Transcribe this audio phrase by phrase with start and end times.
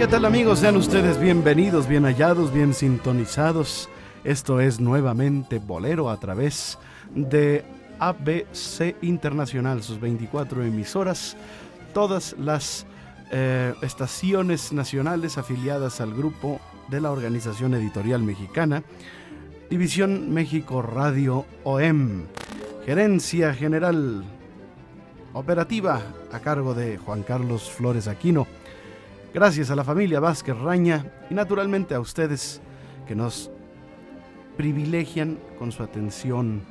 [0.00, 0.60] ¿Qué tal amigos?
[0.60, 3.90] Sean ustedes bienvenidos, bien hallados, bien sintonizados.
[4.24, 6.78] Esto es nuevamente Bolero a través
[7.14, 7.66] de
[7.98, 11.36] ABC Internacional, sus 24 emisoras,
[11.92, 12.86] todas las
[13.30, 18.82] eh, estaciones nacionales afiliadas al grupo de la Organización Editorial Mexicana,
[19.68, 22.24] División México Radio OEM,
[22.86, 24.24] Gerencia General
[25.34, 26.00] Operativa
[26.32, 28.46] a cargo de Juan Carlos Flores Aquino.
[29.32, 32.60] Gracias a la familia Vázquez Raña y naturalmente a ustedes
[33.06, 33.48] que nos
[34.56, 36.62] privilegian con su atención,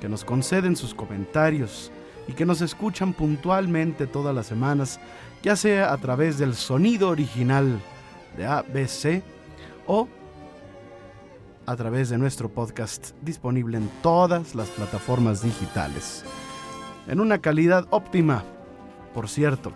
[0.00, 1.92] que nos conceden sus comentarios
[2.26, 4.98] y que nos escuchan puntualmente todas las semanas,
[5.44, 7.78] ya sea a través del sonido original
[8.36, 9.22] de ABC
[9.86, 10.08] o
[11.66, 16.24] a través de nuestro podcast disponible en todas las plataformas digitales.
[17.06, 18.42] En una calidad óptima,
[19.14, 19.70] por cierto.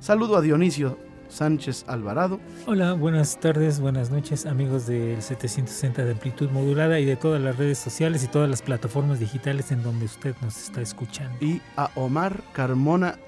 [0.00, 2.38] Saludo a Dionisio Sánchez Alvarado.
[2.66, 7.56] Hola, buenas tardes, buenas noches, amigos del 760 de amplitud modulada y de todas las
[7.56, 11.36] redes sociales y todas las plataformas digitales en donde usted nos está escuchando.
[11.44, 13.18] Y a Omar Carmona.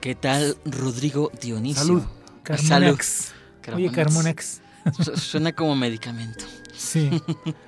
[0.00, 1.82] ¿Qué tal, Rodrigo Dionisio?
[1.82, 2.02] Salud.
[2.44, 3.32] Carmonax.
[3.74, 4.60] Oye, Carmonax.
[5.16, 6.44] Suena como medicamento.
[6.76, 7.10] Sí.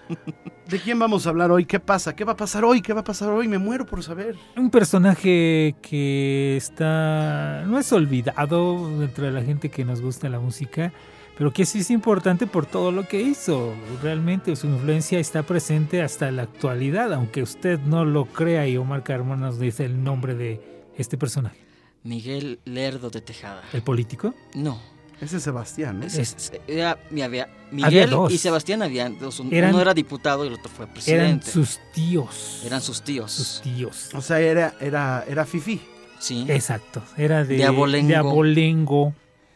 [0.68, 1.64] ¿De quién vamos a hablar hoy?
[1.64, 2.14] ¿Qué pasa?
[2.14, 2.82] ¿Qué va a pasar hoy?
[2.82, 3.48] ¿Qué va a pasar hoy?
[3.48, 4.36] Me muero por saber.
[4.56, 7.64] Un personaje que está.
[7.66, 10.92] no es olvidado dentro de la gente que nos gusta la música,
[11.38, 13.74] pero que sí es importante por todo lo que hizo.
[14.02, 19.04] Realmente su influencia está presente hasta la actualidad, aunque usted no lo crea y Omar
[19.04, 20.60] Carmona nos dice el nombre de
[20.98, 21.58] este personaje.
[22.02, 23.62] Miguel Lerdo de Tejada.
[23.72, 24.34] ¿El político?
[24.54, 24.97] No.
[25.20, 26.06] Ese es Sebastián, ¿no?
[26.06, 28.32] Es- es- era- mi- había- Había Miguel dos.
[28.32, 29.40] y Sebastián habían dos.
[29.40, 31.50] un- Eran- uno era diputado y el otro fue Eran presidente.
[31.50, 32.62] sus tíos.
[32.64, 33.32] Eran sus tíos.
[33.32, 34.10] Sus tíos.
[34.14, 35.80] O sea, era, era, era Fifi.
[36.18, 36.46] Sí.
[36.48, 37.02] Exacto.
[37.16, 38.08] Era de, De abolengo.
[38.08, 39.14] de abolengo.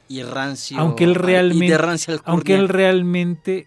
[0.08, 0.78] Y rancio.
[0.78, 2.32] Aunque él Y realmente- de rancio alcurnia.
[2.32, 3.66] Aunque él realmente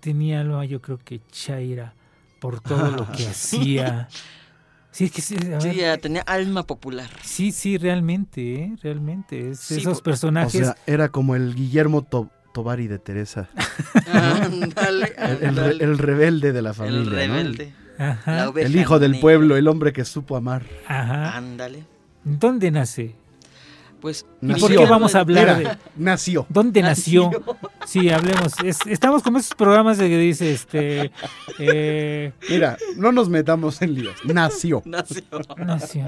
[0.00, 1.94] tenía algo, yo creo que Chaira,
[2.38, 4.08] por todo lo que hacía.
[4.90, 7.08] Sí, es que sí, Sí, ya tenía alma popular.
[7.22, 8.76] sí, sí, realmente, ¿eh?
[8.82, 9.50] realmente.
[9.50, 10.52] Es Sí, esos po- O personajes.
[10.66, 13.48] sea, era como el Guillermo To- Tovari de Teresa.
[14.06, 15.84] Ándale, El, el re- ándale.
[15.84, 16.98] el rebelde de la familia.
[17.00, 17.10] El ¿no?
[17.14, 17.72] rebelde.
[17.98, 20.62] ajá, El hijo del pueblo, el hombre que supo amar.
[20.86, 21.36] ajá.
[21.36, 21.84] Ándale.
[22.24, 23.14] ¿Dónde nace?
[24.00, 24.26] Pues.
[24.40, 24.66] ¿Y Nació.
[24.68, 26.46] por qué vamos a hablar de nació.
[26.48, 27.30] dónde nació?
[27.86, 28.52] Sí, hablemos.
[28.62, 31.10] Es- estamos como esos programas de que dice, este,
[31.58, 34.14] eh, Mira, no nos metamos en líos.
[34.24, 34.82] Nació.
[34.84, 35.22] Nació.
[35.56, 36.06] nació.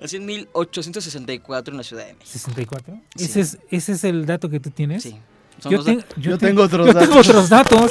[0.00, 2.30] Nació en 1864 en la Ciudad de México.
[2.30, 3.00] 64.
[3.16, 3.24] Sí.
[3.24, 5.02] Ese es, ese es el dato que tú tienes.
[5.04, 5.16] Sí.
[5.60, 6.04] Son Yo, ten-
[6.38, 7.08] tengo otros yo datos.
[7.08, 7.90] tengo otros datos.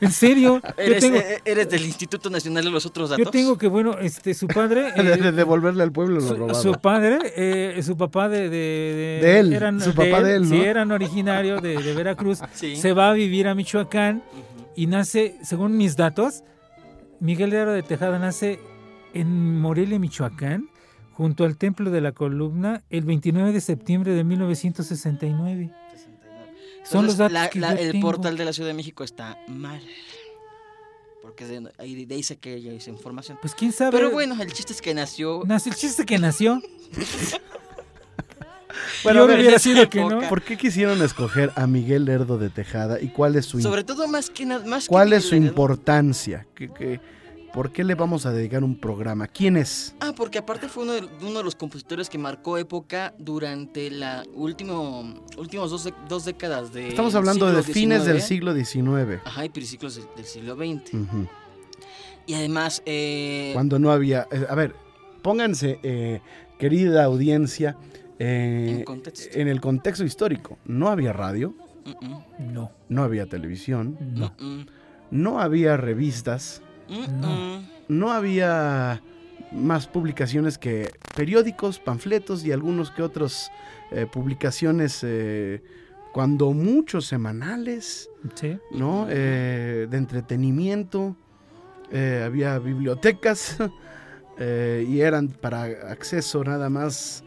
[0.00, 0.60] En serio.
[0.78, 3.24] Yo Eres, tengo, eh, eres del Instituto Nacional de los Otros Datos.
[3.24, 4.92] yo tengo que, bueno, este, su padre.
[4.96, 6.62] De, eh, de devolverle al pueblo lo su, robado.
[6.62, 10.62] su padre, eh, su papá de, de, De él, su papá de él, Sí, ¿no?
[10.64, 12.40] eran originarios de, de Veracruz.
[12.54, 12.76] Sí.
[12.76, 14.22] Se va a vivir a Michoacán
[14.76, 16.42] y nace, según mis datos,
[17.18, 18.60] Miguel de Aro de Tejada nace
[19.14, 20.68] en Morelia, Michoacán,
[21.12, 25.70] junto al Templo de la Columna, el 29 de septiembre de 1969.
[26.84, 28.06] Son los datos la- que la- yo el tengo.
[28.08, 29.80] portal de la Ciudad de México está mal.
[31.22, 33.38] Porque de, ahí de ahí saqué ella esa información.
[33.40, 33.92] Pues quién sabe.
[33.92, 35.42] Pero bueno, el chiste es que nació.
[35.46, 36.60] Nació, el chiste que nació.
[39.02, 40.20] Bueno, yo hubiera sido que no.
[40.28, 44.06] ¿Por qué quisieron escoger a Miguel Lerdo de Tejada y cuál es su, Sobre todo
[44.06, 44.64] más que nada.
[44.66, 45.48] Más que cuál es su Lerdo.
[45.48, 46.46] importancia?
[46.54, 47.00] ¿Qué, qué-
[47.52, 49.26] por qué le vamos a dedicar un programa?
[49.26, 49.94] ¿Quién es?
[50.00, 54.22] Ah, porque aparte fue uno de, uno de los compositores que marcó época durante la
[54.34, 56.88] último, últimos dos, dos décadas de.
[56.88, 59.20] Estamos hablando de fines del siglo XIX.
[59.24, 60.92] Ajá, y principios del, del siglo XX.
[62.26, 62.82] Y además.
[62.86, 64.26] Eh, Cuando no había...
[64.30, 64.74] eh, a ver,
[65.22, 66.20] pónganse, eh,
[66.58, 67.76] querida audiencia,
[68.18, 69.38] eh, En contexto.
[69.38, 70.58] en el contexto histórico.
[70.64, 71.54] No había radio,
[72.38, 74.32] No, no había televisión, no.
[75.10, 77.62] no había revistas, No.
[77.88, 79.02] no había
[79.52, 83.50] más publicaciones que periódicos, panfletos y algunos que otros
[83.90, 85.62] eh, publicaciones, eh,
[86.12, 88.58] cuando muchos semanales, Sí.
[88.72, 89.06] ¿no?
[89.08, 91.16] Eh, de entretenimiento,
[91.90, 93.56] eh, había bibliotecas,
[94.38, 97.24] eh, y eran para acceso nada más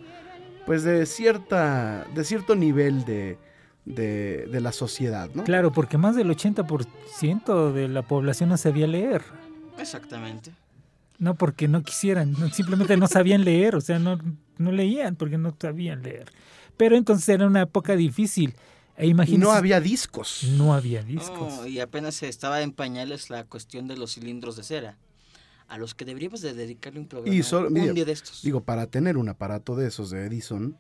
[0.65, 3.37] pues de cierta de cierto nivel de,
[3.85, 5.43] de, de la sociedad, ¿no?
[5.43, 9.23] Claro, porque más del 80% de la población no sabía leer.
[9.77, 10.51] Exactamente.
[11.19, 14.19] No porque no quisieran, no- simplemente no sabían leer, o sea, no,
[14.57, 16.31] no leían porque no sabían leer.
[16.77, 18.55] Pero entonces era una época difícil.
[18.95, 20.43] E no había discos.
[20.55, 21.53] no había discos.
[21.61, 24.97] Oh, y apenas estaba en pañales la cuestión de los cilindros de cera,
[25.67, 28.43] a los que deberíamos de dedicarle un programa Y solo- un mire, día de estos.
[28.43, 30.77] Digo, para tener un aparato de esos de Edison,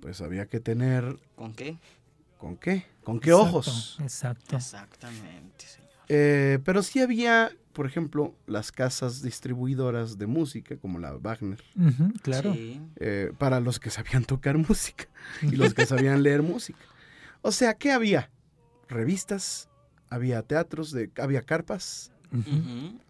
[0.00, 1.76] pues había que tener ¿Con qué?
[2.38, 2.84] ¿con qué?
[3.04, 3.96] ¿Con qué Exacto, ojos?
[4.00, 4.56] Exacto.
[4.56, 5.90] Exactamente, señor.
[6.14, 11.62] Eh, pero sí había, por ejemplo, las casas distribuidoras de música, como la Wagner,
[12.20, 12.52] claro.
[12.52, 12.78] Sí.
[12.96, 15.06] eh, para los que sabían tocar música
[15.40, 16.78] y los que sabían leer música.
[17.40, 18.30] O sea, ¿qué había?
[18.90, 19.70] Revistas,
[20.10, 22.12] había teatros, de, había carpas,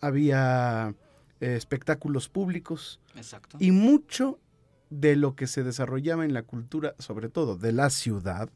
[0.01, 0.95] había
[1.41, 3.57] eh, espectáculos públicos Exacto.
[3.61, 4.39] y mucho
[4.91, 8.49] de lo que se desarrollaba en la cultura, sobre todo de la ciudad,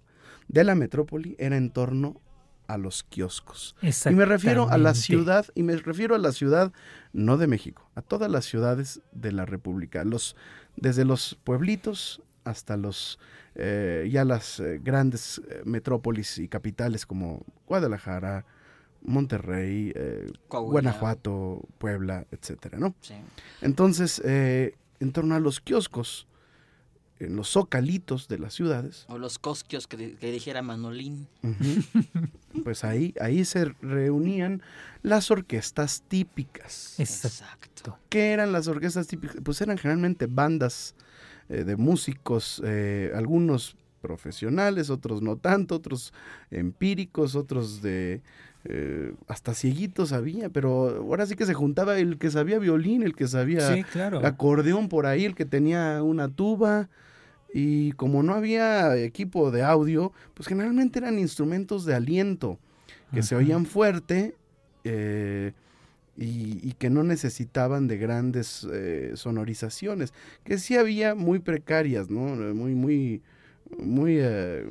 [0.46, 2.20] de la metrópoli, era en torno
[2.66, 3.76] a los kioscos.
[3.82, 6.72] Y me refiero a la ciudad, y me refiero a la ciudad
[7.12, 10.36] no de México, a todas las ciudades de la República, los,
[10.76, 13.18] desde los pueblitos hasta los
[13.56, 18.44] eh, ya las eh, grandes eh, metrópolis y capitales como Guadalajara,
[19.06, 20.30] Monterrey, eh.
[20.50, 22.94] Guanajuato, Puebla, etcétera, ¿no?
[23.00, 23.14] Sí.
[23.62, 26.26] Entonces, eh, en torno a los kioscos,
[27.18, 31.26] en los zocalitos de las ciudades, O los cosquios que, di- que dijera Manolín.
[32.64, 34.62] pues ahí, ahí se reunían
[35.02, 36.98] las orquestas típicas.
[36.98, 37.98] Exacto.
[38.08, 39.36] ¿Qué eran las orquestas típicas?
[39.42, 40.94] Pues eran generalmente bandas
[41.48, 46.12] eh, de músicos, eh, algunos profesionales, otros no tanto, otros
[46.50, 48.20] empíricos, otros de...
[48.68, 53.14] eh, hasta cieguitos había, pero ahora sí que se juntaba el que sabía violín, el
[53.14, 54.24] que sabía Sí, claro.
[54.26, 56.88] acordeón por ahí, el que tenía una tuba.
[57.54, 62.58] Y como no había equipo de audio, pues generalmente eran instrumentos de aliento,
[63.14, 64.34] que se oían fuerte
[64.84, 65.52] eh,
[66.18, 70.12] y, y que no necesitaban de grandes eh, sonorizaciones,
[70.44, 72.20] que sí había muy precarias, ¿no?
[72.54, 73.22] Muy, muy,
[73.78, 74.64] muy, eh,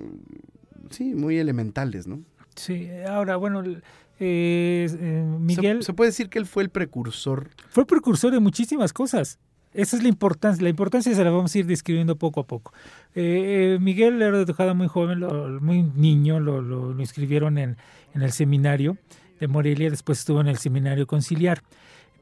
[0.89, 2.21] sí, muy elementales, ¿no?
[2.56, 3.83] Sí, ahora, bueno, el-
[4.19, 8.39] eh, eh, Se- Miguel se puede decir que él fue el precursor fue precursor de
[8.39, 9.39] muchísimas cosas.
[9.74, 10.63] Esa es la importancia.
[10.63, 12.71] La importancia se la vamos a ir describiendo poco a poco.
[13.13, 17.57] Eh, eh, Miguel era de Tejada muy joven, lo- muy niño, lo, lo, lo inscribieron
[17.57, 17.75] en,
[18.13, 18.98] en el seminario
[19.41, 21.62] de Morelia, después estuvo en el seminario conciliar.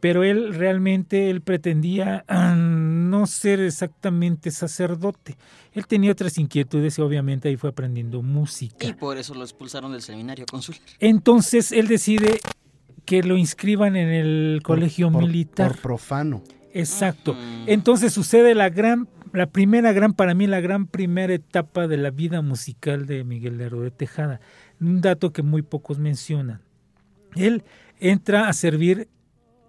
[0.03, 5.37] Pero él realmente él pretendía ah, no ser exactamente sacerdote.
[5.71, 8.85] Él tenía otras inquietudes y obviamente ahí fue aprendiendo música.
[8.85, 10.81] Y por eso lo expulsaron del seminario consular.
[10.99, 12.41] Entonces él decide
[13.05, 15.71] que lo inscriban en el colegio por- militar.
[15.71, 16.43] por profano.
[16.73, 17.37] Exacto.
[17.65, 22.09] Entonces sucede la gran, la primera gran, para mí, la gran primera etapa de la
[22.09, 24.41] vida musical de Miguel Lerdo de Tejada.
[24.81, 26.59] Un dato que muy pocos mencionan.
[27.37, 27.63] Él
[28.01, 29.07] entra a servir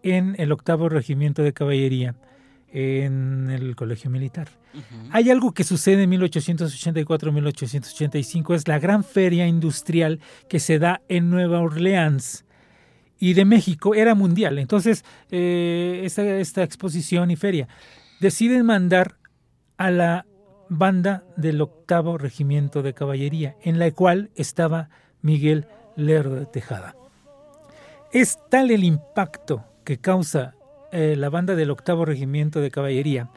[0.05, 2.15] en el octavo regimiento de caballería
[2.75, 4.49] en el colegio militar.
[5.11, 10.19] Hay algo que sucede en 1884-1885, es la gran feria industrial
[10.49, 12.45] que se da en Nueva Orleans
[13.21, 14.59] y de México, era mundial.
[14.59, 17.69] Entonces, eh, esta, esta exposición y feria
[18.21, 19.19] deciden mandar
[19.77, 20.27] a la
[20.69, 24.91] banda del octavo regimiento de caballería, en la cual estaba
[25.23, 26.97] Miguel Lerdo de Tejada.
[28.13, 30.55] Es tal el impacto que causa
[30.93, 33.29] eh, la banda del octavo regimiento de caballería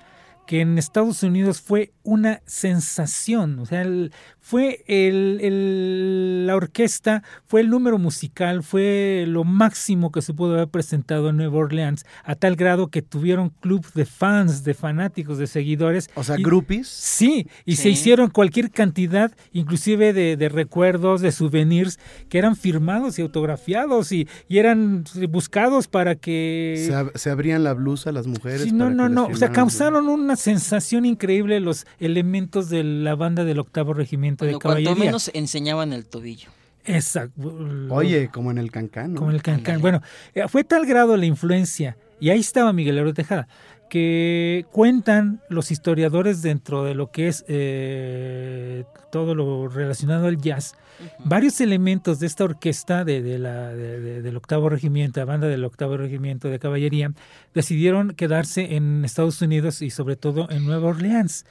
[0.48, 7.22] que en Estados Unidos fue una sensación, o sea, el- fue el, el- la orquesta,
[7.46, 12.06] fue el número musical, fue lo máximo que se pudo haber presentado en Nueva Orleans,
[12.24, 16.10] a tal grado que tuvieron club de fans, de fanáticos, de seguidores.
[16.16, 16.88] O sea, Y- groupies.
[16.88, 22.00] Sí, y se hicieron cualquier cantidad, inclusive de, de recuerdos, de souvenirs,
[22.30, 26.86] que eran firmados y autografiados y, y eran buscados para que...
[26.88, 28.62] Se, ab- se abrían la blusa las mujeres.
[28.62, 29.28] Sí, no, para no, que no.
[29.28, 34.58] O sea, causaron una sensación increíble los elementos de la banda del octavo regimiento Bueno,
[34.60, 35.06] de cuanto caballería.
[35.06, 36.50] menos enseñaban el tobillo.
[36.86, 37.54] Exacto.
[37.90, 39.14] Oye, como en el cancán.
[39.14, 39.20] ¿no?
[39.20, 39.82] Como el cancán.
[39.82, 40.02] Bueno,
[40.34, 43.48] eh, fue tal grado la influencia, y ahí estaba Miguel Aro Tejada,
[43.90, 50.76] que cuentan los historiadores dentro de lo que es eh, todo lo relacionado al jazz,
[51.24, 55.48] varios elementos de esta orquesta de, de la, de- de- del octavo regimiento, la banda
[55.48, 57.12] del octavo regimiento de caballería,
[57.54, 61.46] decidieron quedarse en Estados Unidos y sobre todo en Nueva Orleans.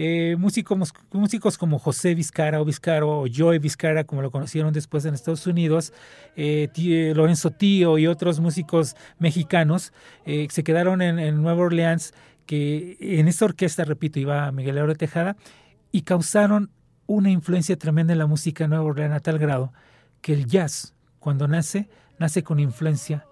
[0.00, 5.04] Eh, músicos, músicos como José Vizcara o Vizcaro o Joe Vizcara, como lo conocieron después
[5.04, 5.92] en Estados Unidos,
[6.36, 6.68] eh,
[7.16, 9.92] Lorenzo Tío y otros músicos mexicanos,
[10.24, 12.14] se quedaron en, Nueva Orleans,
[12.46, 15.36] que en esta orquesta, repito, iba Miguel Aure Tejada,
[15.90, 16.70] y causaron
[17.08, 19.72] una influencia tremenda en la música Nueva Orleans a tal grado
[20.20, 21.88] que el jazz, cuando nace,
[22.20, 23.26] nace con influencia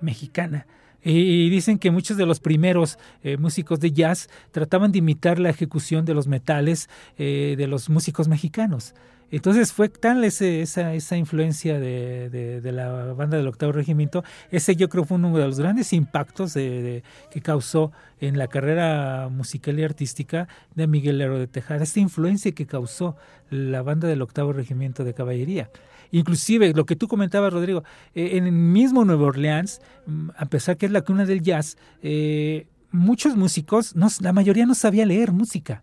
[0.00, 0.66] mexicana.
[1.04, 5.50] Y dicen que muchos de los primeros eh, músicos de jazz trataban de imitar la
[5.50, 8.94] ejecución de los metales eh, de los músicos mexicanos.
[9.30, 10.46] Entonces fue tal esa,
[10.94, 15.58] esa influencia de, la banda del octavo regimiento, ese yo creo fue uno de los
[15.58, 17.02] grandes impactos que
[17.42, 20.46] causó en la carrera musical y artística
[20.76, 23.16] de Miguel Hero de Tejada, esta influencia que causó
[23.50, 25.68] la banda del octavo regimiento de caballería.
[26.10, 27.84] Inclusive lo que tú comentabas, Rodrigo,
[28.14, 31.76] eh, en el mismo Nueva Orleans, mm, a pesar que es la cuna del jazz,
[32.02, 35.82] eh, muchos músicos, no, la mayoría no sabía leer música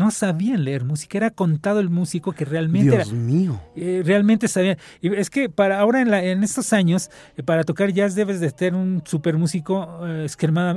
[0.00, 3.60] no sabían leer música, era contado el músico que realmente Dios mío.
[3.76, 4.78] Eh, realmente sabía.
[5.02, 8.40] Y es que para ahora en, la, en estos años, eh, para tocar jazz debes
[8.40, 10.26] de ser un super músico eh,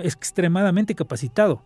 [0.03, 1.63] extremadamente capacitado.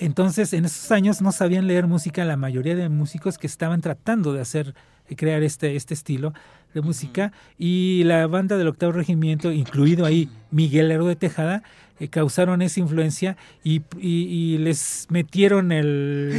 [0.00, 4.32] Entonces, en esos años no sabían leer música la mayoría de músicos que estaban tratando
[4.32, 4.74] de hacer
[5.16, 6.32] crear este, este estilo
[6.72, 11.62] de música y la banda del octavo regimiento, incluido ahí Miguel Hero de Tejada,
[11.98, 15.68] eh, causaron esa influencia y, les metieron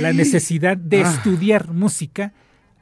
[0.01, 1.11] la necesidad de ah.
[1.11, 2.33] estudiar música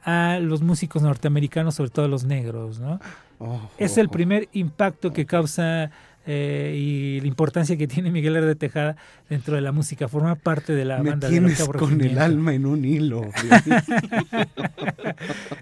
[0.02, 2.80] a los músicos norteamericanos, sobre todo a los negros.
[2.80, 3.00] ¿no?
[3.38, 5.90] Oh, es el primer impacto que causa
[6.26, 8.96] eh, y la importancia que tiene Miguel Hero de Tejada
[9.28, 10.08] dentro de la música.
[10.08, 13.22] Forma parte de la banda del octavo con el alma en un hilo.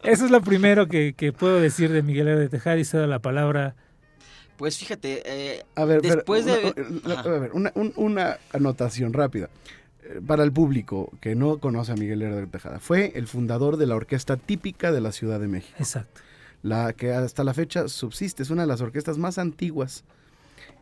[0.02, 3.06] Eso es lo primero que, puedo decir de Miguel Hero de Tejada y se da
[3.06, 3.74] la palabra
[4.58, 6.74] pues fíjate, eh, a ver, después de...
[7.52, 9.48] Una, una, anotación rápida
[10.02, 12.80] eh, para el público que no conoce a Miguel Herrera Tejada.
[12.80, 15.76] Fue el fundador de la orquesta típica de la Ciudad de México.
[15.78, 16.22] Exacto.
[16.62, 20.04] La que hasta la fecha subsiste, es una de las orquestas más antiguas.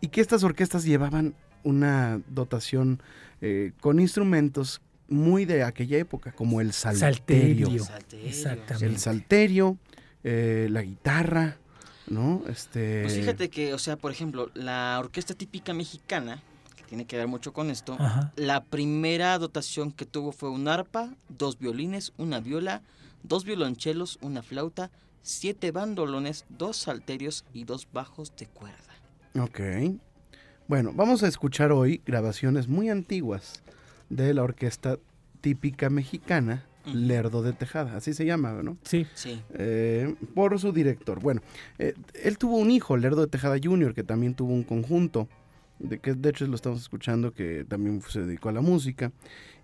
[0.00, 3.02] Y que estas orquestas llevaban una dotación
[3.40, 7.84] eh, con instrumentos muy de aquella época, como el salterio.
[7.84, 8.26] salterio.
[8.26, 8.86] Exactamente.
[8.86, 9.78] El salterio,
[10.24, 11.56] eh, la guitarra,
[12.08, 12.42] ¿no?
[12.48, 13.02] Este...
[13.02, 16.42] Pues fíjate que, o sea, por ejemplo, la orquesta típica mexicana,
[16.76, 17.96] que tiene que ver mucho con esto,
[18.36, 22.82] la primera dotación que tuvo fue un arpa, dos violines, una viola,
[23.22, 24.90] dos violonchelos, una flauta,
[25.22, 28.95] siete bandolones, dos salterios y dos bajos de cuerda.
[29.40, 29.60] Ok.
[30.68, 33.62] Bueno, vamos a escuchar hoy grabaciones muy antiguas
[34.08, 34.98] de la orquesta
[35.40, 38.78] típica mexicana Lerdo de Tejada, así se llama, ¿no?
[38.82, 39.06] Sí.
[39.14, 39.42] sí.
[39.54, 41.20] Eh, por su director.
[41.20, 41.42] Bueno,
[41.78, 45.28] eh, él tuvo un hijo, Lerdo de Tejada Jr., que también tuvo un conjunto,
[45.78, 49.12] de que de hecho lo estamos escuchando, que también se dedicó a la música.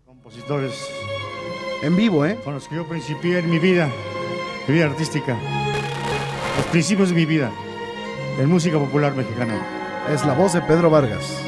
[0.05, 0.75] Compositores
[1.81, 2.37] en vivo, ¿eh?
[2.43, 3.89] Con los que yo principié en mi vida,
[4.67, 5.35] mi vida artística,
[6.55, 7.51] los principios de mi vida
[8.37, 9.55] en música popular mexicana.
[10.11, 11.42] Es la voz de Pedro Vargas.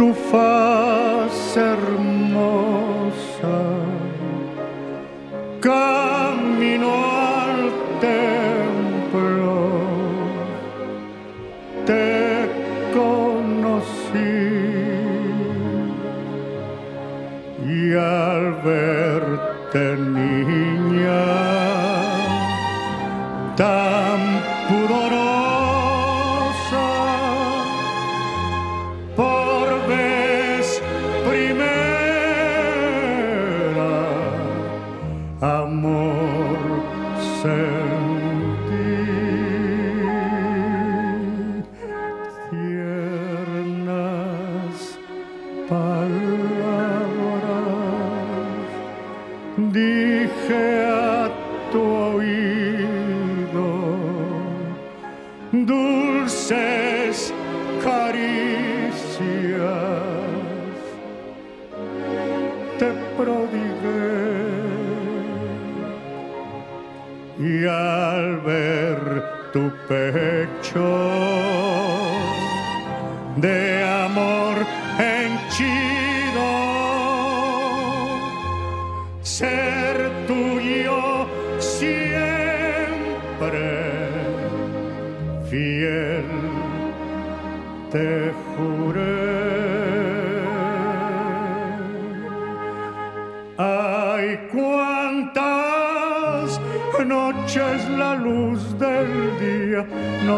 [0.00, 0.69] Tu faz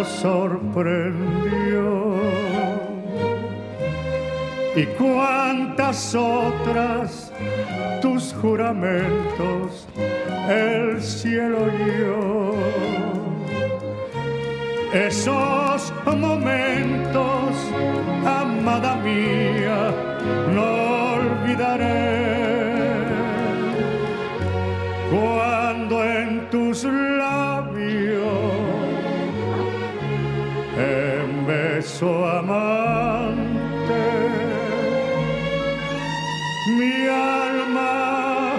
[0.05, 2.17] sorprendió.
[4.75, 7.31] Y cuántas otras
[8.01, 9.87] tus juramentos
[10.49, 11.59] el cielo
[11.99, 12.55] yo.
[14.95, 17.53] Esos momentos,
[18.25, 19.95] amada mía,
[20.55, 22.22] no olvidaré.
[32.09, 33.95] Amante,
[36.77, 38.55] mi alma.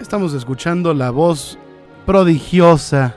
[0.00, 1.58] Estamos escuchando la voz
[2.06, 3.14] prodigiosa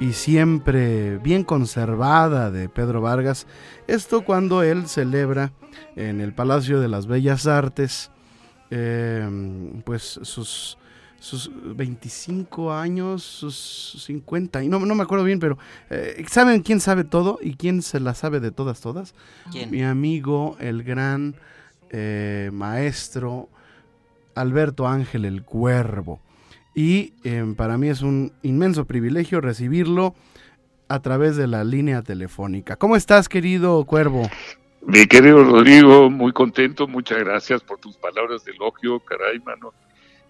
[0.00, 3.46] y siempre bien conservada de Pedro Vargas.
[3.88, 5.50] Esto cuando él celebra
[5.96, 8.10] en el Palacio de las Bellas Artes
[8.70, 10.78] em, pues sus,
[11.18, 15.58] sus 25 años, sus 50, y no, no me acuerdo bien, pero
[15.90, 19.14] eh, ¿saben quién sabe todo y quién se la sabe de todas, todas?
[19.70, 21.34] Mi amigo, el gran
[21.90, 23.48] eh, maestro
[24.34, 26.20] Alberto Ángel el Cuervo
[26.74, 30.14] y em, para mí es un inmenso privilegio recibirlo
[30.88, 32.76] a través de la línea telefónica.
[32.76, 34.30] ¿Cómo estás, querido Cuervo?
[34.88, 39.74] Mi querido Rodrigo, muy contento, muchas gracias por tus palabras de elogio, caray, mano.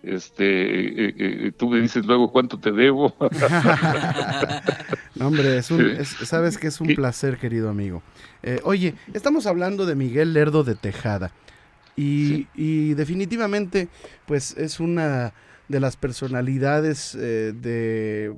[0.02, 3.14] Este, eh, eh, tú me dices luego cuánto te debo.
[5.14, 8.02] no, hombre, sabes que es un placer, querido amigo.
[8.42, 11.30] Eh, oye, estamos hablando de Miguel Lerdo de Tejada
[11.94, 13.88] y, y definitivamente,
[14.26, 15.34] pues es una
[15.68, 18.34] de las personalidades eh, de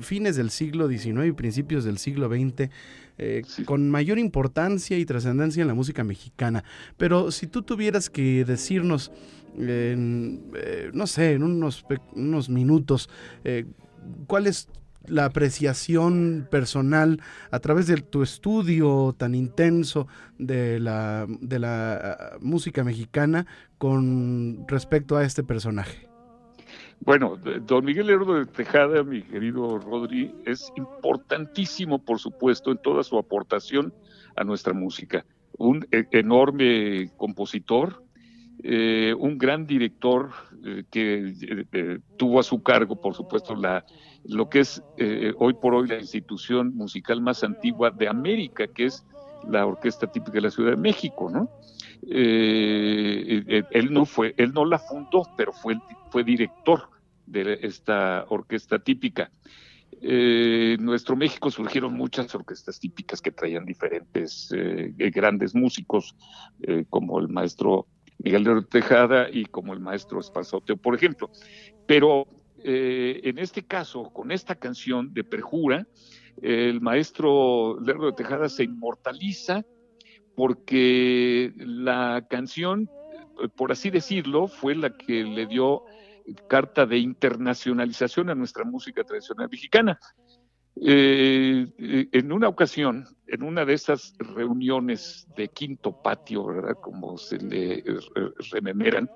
[0.00, 2.68] fines del siglo XIX y principios del siglo XX
[3.18, 6.64] eh, con mayor importancia y trascendencia en la música mexicana.
[6.96, 9.12] Pero si tú tuvieras que decirnos,
[9.58, 13.10] en, eh, no sé, en unos, unos minutos,
[14.26, 14.68] cuál es
[15.06, 17.20] la apreciación personal
[17.50, 20.06] a través de tu estudio tan intenso
[20.38, 23.46] de la, de la ah, música mexicana
[23.78, 26.11] con respecto a este personaje.
[27.04, 33.02] Bueno, don Miguel Lerdo de Tejada, mi querido Rodri, es importantísimo, por supuesto, en toda
[33.02, 33.92] su aportación
[34.36, 35.26] a nuestra música.
[35.58, 38.04] Un e, enorme compositor,
[38.62, 40.30] eh, un gran director
[40.64, 41.34] eh, que
[41.72, 43.84] eh, tuvo a su cargo, por supuesto, la,
[44.24, 44.80] lo que es
[45.38, 49.04] hoy por hoy la institución musical más antigua de América, que es
[49.48, 51.50] la orquesta típica de la Ciudad de México, ¿no?
[52.10, 56.88] Él no fue, él no la fundó, pero fue, director
[57.26, 59.30] de esta orquesta típica.
[60.00, 66.16] Eh, en nuestro México surgieron muchas orquestas típicas que traían diferentes eh, grandes músicos,
[66.62, 67.86] eh, como el maestro
[68.18, 71.30] Miguel de Tejada y como el maestro Espazoteo, por ejemplo.
[71.86, 72.26] Pero
[72.64, 75.84] en este caso, con esta canción de Perjura,
[76.40, 79.64] el maestro Lerdo de Tejada se inmortaliza
[80.34, 82.88] porque la canción,
[83.56, 85.84] por así decirlo, fue la que le dio
[86.48, 89.98] carta de internacionalización a nuestra música tradicional mexicana.
[90.80, 91.66] Eh,
[92.12, 96.76] en una ocasión, en una de esas reuniones de quinto patio, ¿verdad?
[96.80, 97.84] Como se le
[98.50, 99.10] rememeran,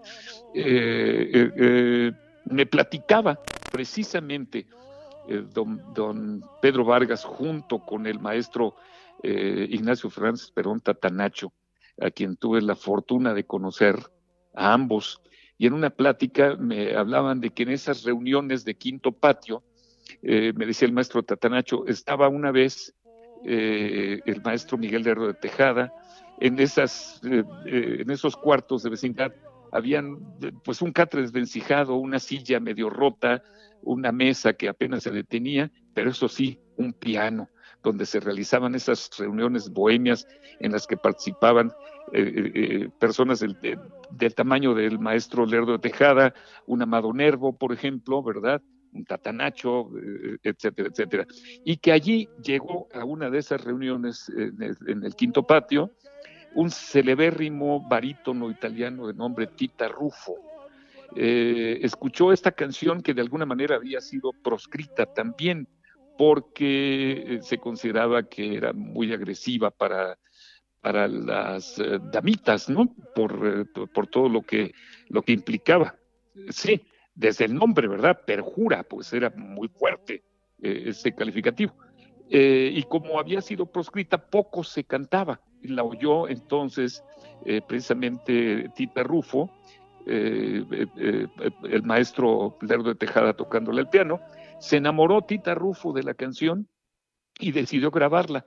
[0.55, 2.12] eh,
[2.44, 3.40] me platicaba
[3.72, 4.66] precisamente
[5.52, 8.74] don, Pedro Vargas junto con el maestro
[9.26, 11.52] Ignacio Fernández Perón Tatanacho,
[12.00, 13.96] a quien tuve la fortuna de conocer
[14.54, 15.20] a ambos.
[15.58, 19.62] Y en una plática me hablaban de que en esas reuniones de quinto patio,
[20.22, 22.94] eh, me decía el maestro Tatanacho, estaba una vez
[23.44, 25.92] eh, el maestro Miguel Lerdo de Tejada,
[26.40, 27.44] en, esas, eh,
[28.00, 29.32] en esos cuartos de vecindad
[29.72, 30.18] habían
[30.64, 33.42] pues un catre desvencijado, una silla medio rota,
[33.82, 37.48] una mesa que apenas se detenía, pero eso sí, un piano
[37.87, 40.27] donde se realizaban esas reuniones bohemias
[40.59, 41.72] en las que participaban
[42.99, 46.35] personas del, tamaño del maestro Lerdo de Tejada,
[46.66, 48.61] un Amado Nervo, por ejemplo, ¿verdad?
[48.92, 51.27] un tatanacho, eh, etcétera, etcétera.
[51.64, 55.92] Y que allí llegó a una de esas reuniones en el, quinto patio
[56.55, 60.37] un celebérrimo barítono italiano de nombre Tita Rufo.
[61.14, 65.68] Eh, escuchó esta canción que de alguna manera había sido proscrita también
[66.18, 70.18] porque eh, se consideraba que era muy agresiva para,
[70.81, 71.81] para las
[72.12, 72.94] damitas, ¿no?
[73.14, 74.72] Por, por todo lo que,
[75.09, 75.96] lo que implicaba.
[76.50, 76.83] Sí,
[77.16, 78.20] desde el nombre, ¿verdad?
[78.24, 80.22] Perjura, pues era muy fuerte
[80.62, 81.74] eh, ese calificativo.
[82.31, 85.40] Eh, y como había sido proscrita, poco se cantaba.
[85.62, 87.02] La oyó entonces
[87.44, 89.50] eh, precisamente Tita Rufo,
[90.07, 94.20] el maestro Lerdo de Tejada tocándole el piano.
[94.58, 96.68] Se enamoró Tita Rufo de la canción
[97.38, 98.46] y decidió grabarla.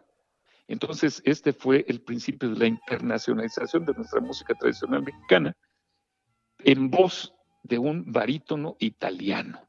[0.67, 5.55] Entonces, este fue el principio de la internacionalización de nuestra música tradicional mexicana
[6.63, 9.67] en voz de un barítono italiano.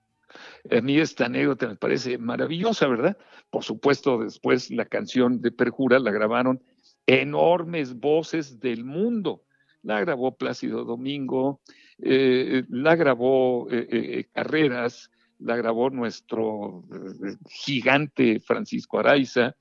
[0.71, 3.17] A mí esta anécdota me parece maravillosa, ¿verdad?
[3.51, 6.63] Por supuesto, después la canción de Perjura la grabaron
[7.07, 9.45] enormes voces del mundo.
[9.83, 11.63] La grabó Plácido Domingo,
[11.99, 16.85] eh, la grabó eh, eh, Carreras, la grabó nuestro
[17.49, 19.55] gigante Francisco Araiza.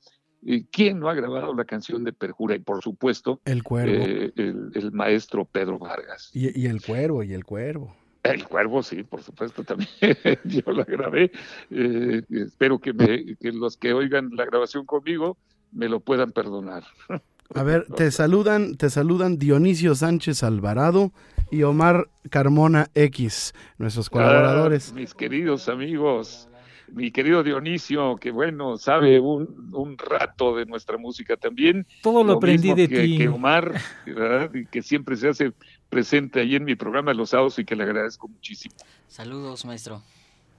[0.72, 2.56] ¿Quién no ha grabado la canción de Perjura?
[2.56, 4.06] Y por supuesto, el cuervo.
[4.36, 6.30] El, maestro Pedro Vargas.
[6.34, 7.96] y el cuervo, y el cuervo.
[8.24, 9.90] El cuervo, sí, por supuesto, también.
[10.44, 11.32] Yo la grabé.
[11.72, 15.38] Eh, espero que, me, que los que oigan la grabación conmigo
[15.72, 16.84] me lo puedan perdonar.
[17.56, 21.12] A ver, te saludan, te saludan Dionisio Sánchez Alvarado
[21.50, 24.92] y Omar Carmona X, nuestros colaboradores.
[24.92, 26.48] Ah, mis queridos amigos,
[26.94, 31.88] mi querido Dionisio, que bueno, sabe un, un rato de nuestra música también.
[32.04, 33.18] Todo lo, aprendí de que, ti.
[33.18, 33.74] Que Omar,
[34.06, 34.54] ¿verdad?
[34.54, 35.52] Y que siempre se hace
[35.90, 38.76] presente ahí en mi programa los sábados y que le agradezco muchísimo.
[39.08, 40.04] Saludos, maestro.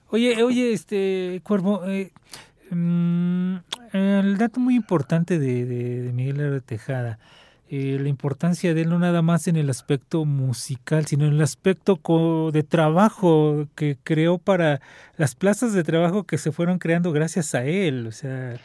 [0.09, 2.11] Oye, oye, este, Cuervo, eh,
[2.70, 3.56] mm,
[3.92, 6.61] el dato muy importante de, de, Miguel R.
[6.61, 7.18] Tejada,
[7.72, 11.40] eh, la importancia de él no nada más en el aspecto musical, sino en el
[11.40, 14.80] aspecto de trabajo que creó para
[15.16, 18.09] las plazas de trabajo que se fueron creando gracias a él.
[18.09, 18.56] O sea,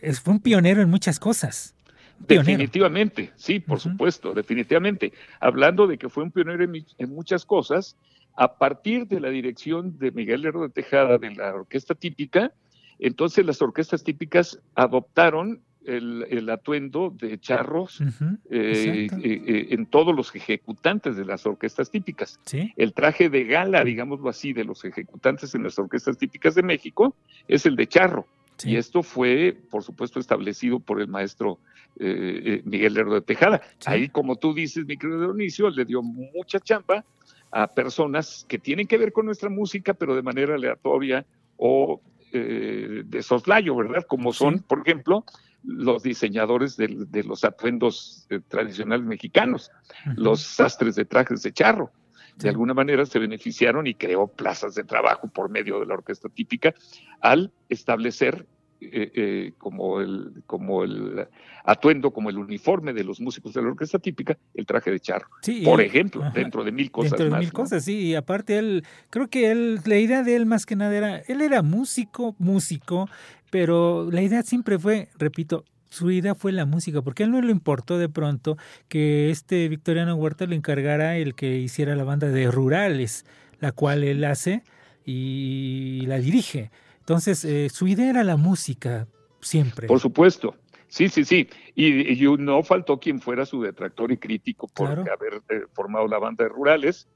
[0.00, 1.74] es, fue un pionero en muchas cosas.
[2.20, 5.12] Definitivamente, sí, por supuesto, definitivamente.
[5.40, 7.96] Hablando de que fue un pionero en, muchas cosas,
[8.36, 12.52] a partir de la dirección de Miguel Lerdo de Tejada de la orquesta típica,
[12.98, 18.06] entonces las orquestas típicas adoptaron el, atuendo de charros eh,
[18.50, 22.40] eh, eh, en todos los ejecutantes de las orquestas típicas.
[22.76, 27.14] El traje de gala, digámoslo así, de los ejecutantes en las orquestas típicas de México
[27.48, 28.26] es el de charro.
[28.64, 31.58] Y esto fue, por supuesto, establecido por el maestro
[32.00, 33.60] eh, Miguel Lerdo de Tejada.
[33.84, 37.04] Ahí, como tú dices, mi querido Dionisio, le dio mucha chamba
[37.50, 41.26] a personas que tienen que ver con nuestra música, pero de manera aleatoria
[41.58, 42.00] o
[42.36, 44.04] eh, de soslayo, ¿verdad?
[44.06, 45.24] Como son, por ejemplo,
[45.62, 49.70] los diseñadores de, los atuendos tradicionales mexicanos,
[50.14, 51.90] los sastres de trajes de charro.
[52.36, 56.28] De alguna manera se beneficiaron y creó plazas de trabajo por medio de la orquesta
[56.28, 56.74] típica
[57.20, 58.46] al establecer
[58.80, 61.26] eh, eh, como, el, como el
[61.64, 65.28] atuendo, como el uniforme de los músicos de la orquesta típica, el traje de charro.
[65.64, 67.12] por ejemplo, dentro de mil cosas.
[67.12, 68.08] Dentro de mil cosas, sí.
[68.08, 71.40] Y aparte, él, creo que él, la idea de él más que nada era, él
[71.40, 73.08] era músico, músico,
[73.50, 77.40] pero la idea siempre fue, repito, su idea fue la música, porque a él no
[77.40, 78.58] le importó de pronto
[78.88, 83.24] que este Victoriano Huerta le encargara el que hiciera la banda de Rurales,
[83.60, 84.62] la cual él hace
[85.04, 86.70] y la dirige.
[87.06, 89.06] Entonces, eh, su idea era la música,
[89.46, 89.86] Siempre.
[89.86, 90.56] Por supuesto.
[90.88, 91.48] Sí, sí, sí.
[91.74, 96.44] Y, no faltó quien fuera su detractor y crítico por haber eh, formado la banda
[96.44, 97.08] de Rurales,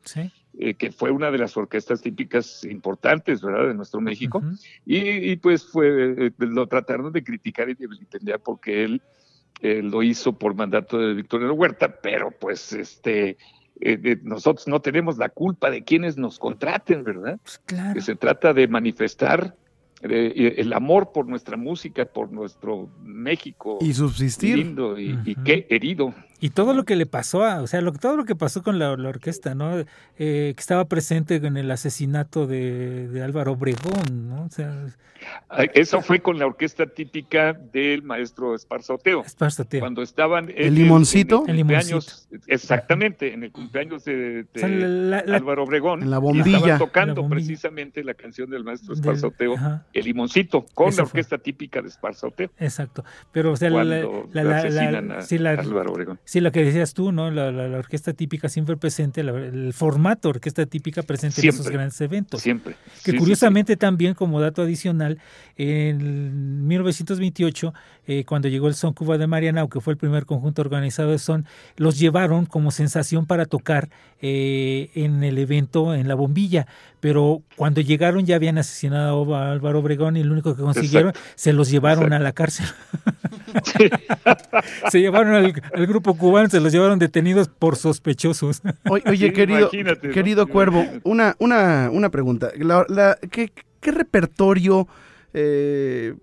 [0.59, 4.43] eh, que fue una de las orquestas típicas importantes, ¿verdad?, de nuestro México.
[4.87, 9.03] y, pues fue, eh, lo trataron de criticar y de entender porque él
[9.63, 13.37] lo hizo por mandato de Victoria Huerta, pero pues este...
[14.23, 17.39] nosotros no tenemos la culpa de quienes nos contraten, ¿verdad?
[17.43, 17.95] Pues claro.
[17.95, 19.55] Que se trata de manifestar
[20.03, 23.79] el amor por nuestra música, por nuestro México.
[23.81, 24.59] Y subsistir.
[24.59, 26.15] Lindo y, qué herido.
[26.41, 28.79] Y todo lo que le pasó, a, o sea, lo, todo lo que pasó con
[28.79, 29.79] la, orquesta, ¿no?
[29.79, 29.85] Eh,
[30.17, 34.45] que estaba presente en el asesinato de, Álvaro Obregón, ¿no?
[34.45, 34.87] O sea,
[35.75, 39.23] Eso fue con la orquesta típica del maestro Esparzoteo.
[39.23, 39.81] Esparzoteo.
[39.81, 40.51] Cuando estaban...
[40.57, 41.45] ¿El limoncito?
[41.47, 44.47] el cumpleaños, Exactamente, en el cumpleaños de,
[45.29, 46.03] Álvaro Obregón.
[46.03, 46.57] En la bombilla.
[46.57, 49.57] Estaban tocando precisamente la canción del maestro Esparzoteo,
[49.93, 52.51] El limoncito, con la orquesta típica de Esparzoteo.
[52.59, 53.05] Exacto.
[53.31, 53.83] Pero, o sea, la,
[55.59, 56.19] Álvaro Obregón.
[56.31, 57.29] Sí, lo que decías tú, ¿no?
[57.33, 62.41] La, orquesta típica siempre presente, el formato orquesta típica presente en esos grandes eventos.
[62.41, 62.77] Siempre.
[63.03, 65.19] Que curiosamente también, como dato adicional,
[65.57, 67.75] en 1928,
[68.07, 71.19] eh, cuando llegó el Son Cuba de Marianao, que fue el primer conjunto organizado de
[71.19, 73.89] son, los llevaron como sensación para tocar
[74.23, 76.69] eh, en el evento en la bombilla.
[77.01, 81.53] Pero cuando llegaron ya habían asesinado a Álvaro Obregón y lo único que consiguieron, se
[81.53, 82.67] los llevaron a la cárcel.
[84.91, 88.63] se llevaron al grupo cubanos se los llevaron detenidos por sospechosos.
[88.89, 89.71] Oye, querido,
[90.13, 92.51] querido Cuervo, una, una, una pregunta.
[92.57, 94.87] La, ¿qué, repertorio
[95.33, 96.15] eh,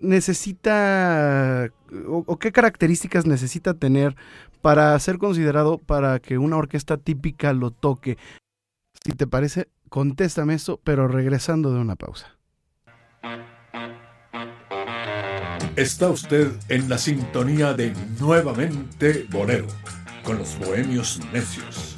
[0.00, 1.70] necesita
[2.06, 4.16] o, qué características necesita tener
[4.60, 8.18] para ser considerado para que una orquesta típica lo toque?
[9.04, 12.38] Si te parece, contéstame eso, pero regresando de una pausa.
[15.76, 19.66] Está usted en la sintonía de Nuevamente Bolero,
[20.22, 21.96] con los bohemios necios.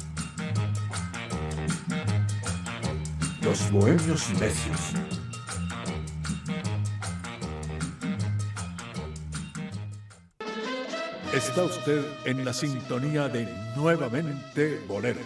[3.41, 4.93] Los bohemios necios.
[11.33, 15.19] Está usted en la sintonía de Nuevamente Bolero,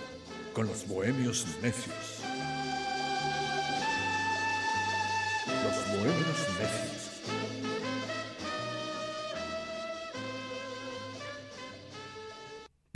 [0.54, 2.09] con los bohemios necios.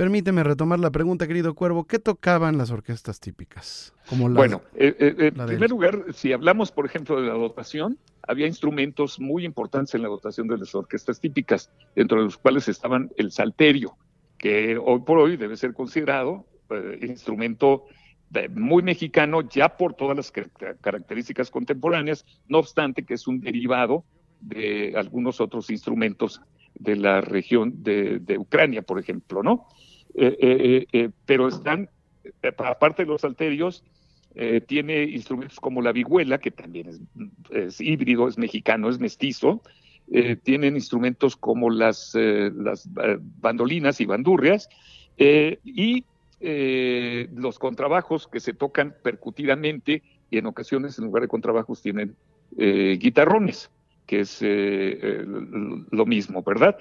[0.03, 1.85] Permíteme retomar la pregunta, querido Cuervo.
[1.85, 3.93] ¿Qué tocaban las orquestas típicas?
[4.09, 7.97] Como bueno, eh, eh, eh, en primer lugar, si hablamos, por ejemplo, de la dotación,
[8.27, 12.67] había instrumentos muy importantes en la dotación de las orquestas típicas, dentro de los cuales
[12.67, 13.95] estaban el salterio,
[14.37, 16.47] que hoy por hoy debe ser considerado
[16.99, 17.85] instrumento
[18.53, 20.33] muy mexicano ya por todas las
[20.81, 24.03] características contemporáneas, no obstante que es un derivado
[24.41, 26.41] de algunos otros instrumentos
[26.75, 29.65] de la región de, de Ucrania, por ejemplo, ¿no?
[30.15, 31.89] Eh, eh, eh, pero están,
[32.57, 33.83] aparte de los salterios,
[34.65, 37.07] tiene instrumentos como la vihuela, que también
[37.51, 39.61] es, híbrido, es mexicano, es mestizo,
[40.41, 42.17] tienen instrumentos como las
[43.39, 44.69] bandolinas y bandurrias,
[45.19, 46.03] y
[46.39, 52.15] los contrabajos que se tocan percutidamente y en ocasiones en lugar de contrabajos tienen
[52.57, 53.69] guitarrones,
[54.07, 56.75] que es lo mismo, ¿verdad?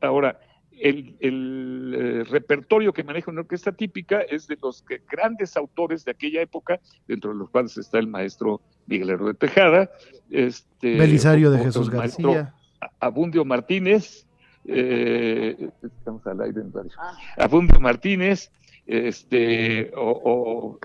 [0.00, 0.40] ahora,
[0.80, 6.40] el, eh, repertorio que maneja una orquesta típica es de los grandes autores de aquella
[6.42, 9.90] época, dentro de los cuales está el maestro Miguel de Tejada,
[10.30, 12.54] este, Belisario de Jesús García,
[13.00, 14.26] Abundio Martínez,
[14.64, 16.90] eh, estamos al aire en radio.
[17.36, 18.50] Abundio Martínez,
[18.86, 20.78] este, o,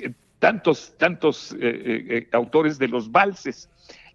[0.00, 1.56] eh, tantos, tantos
[2.32, 3.68] autores de los valses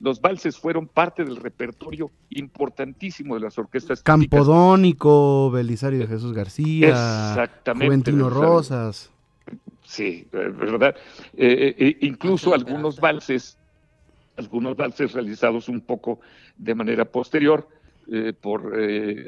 [0.03, 4.03] los valses fueron parte del repertorio importantísimo de las orquestas.
[4.03, 9.09] Campodónico, Belisario de Jesús García, Exactamente, Juventino Rosas.
[9.85, 10.93] Sí, eh, verdad.
[11.37, 13.57] Eh, eh, incluso algunos valses,
[14.35, 16.19] algunos valses realizados un poco
[16.57, 17.65] de manera posterior
[18.41, 18.77] por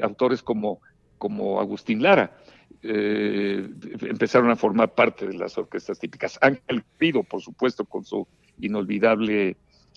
[0.02, 0.82] autores como,
[1.16, 2.36] como Agustín Lara.
[2.82, 6.38] empezaron a formar parte de las orquestas típicas.
[6.42, 8.28] Ángel Pido, por supuesto, con su
[8.60, 9.56] inolvidable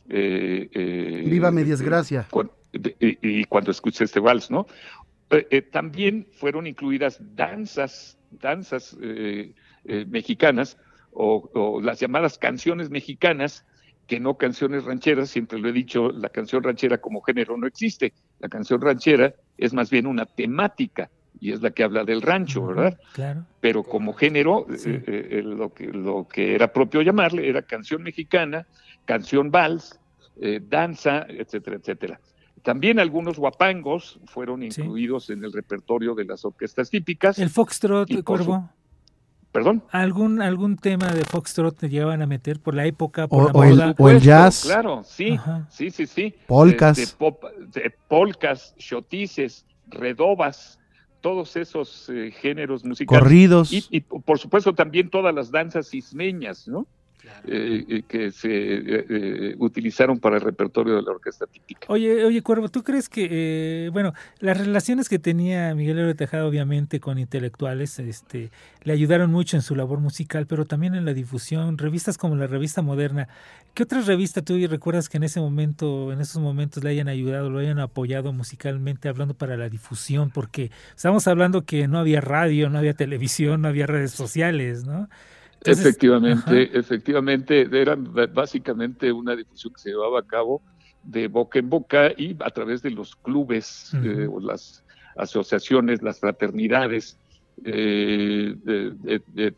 [0.09, 2.27] eh, eh, Viva mi desgracia.
[2.99, 4.65] y, cuando escuché este vals, ¿no?
[5.29, 8.97] Eh, también fueron incluidas danzas, danzas
[10.07, 10.77] mexicanas
[11.11, 13.65] o, las llamadas canciones mexicanas,
[14.07, 18.13] que no canciones rancheras, siempre lo he dicho, la canción ranchera como género no existe.
[18.39, 22.65] La canción ranchera es más bien una temática y es la que habla del rancho,
[22.65, 22.99] ¿verdad?
[23.13, 23.45] Claro.
[23.61, 28.65] Pero como género, lo, que, lo que era propio llamarle era canción mexicana,
[29.09, 29.99] canción vals,
[30.39, 32.21] eh, danza, etcétera, etcétera.
[32.61, 37.39] También algunos guapangos fueron incluidos en el repertorio de las orquestas típicas.
[37.39, 38.69] El foxtrot, Cuervo.
[39.51, 39.81] ¿Perdón?
[39.89, 43.95] ¿Algún, ¿Algún tema de foxtrot te llevan a meter por la época, por o, la
[43.97, 44.65] o, el, jazz.
[44.65, 46.35] Claro, sí, sí, sí, sí.
[46.45, 47.17] Polcas.
[47.73, 50.77] De, polcas, chotices, redobas,
[51.19, 53.23] todos esos eh, géneros musicales.
[53.23, 53.73] Corridos.
[53.73, 56.85] Y, y, por supuesto también todas las danzas ismeñas, ¿no?
[57.45, 61.81] Eh, eh, que se eh, utilizaron para el repertorio de la orquesta típica.
[61.87, 66.99] Oye, oye Cuervo, ¿tú crees que, bueno, las relaciones que tenía Miguel Héroe Tejada obviamente
[66.99, 68.51] con intelectuales este,
[68.83, 72.47] le ayudaron mucho en su labor musical, pero también en la difusión, revistas como la
[72.47, 73.27] revista Moderna,
[73.73, 77.49] ¿qué otra revista tú recuerdas que en ese momento, en esos momentos le hayan ayudado,
[77.49, 80.29] lo hayan apoyado musicalmente, hablando para la difusión?
[80.29, 85.09] Porque estamos hablando que no había radio, no había televisión, no había redes sociales, ¿no?
[85.65, 90.61] Efectivamente, efectivamente, era básicamente una difusión que se llevaba a cabo
[91.03, 94.83] de boca en boca y a través de los clubes eh, o las
[95.15, 97.17] asociaciones, las fraternidades.
[97.65, 98.55] Eh,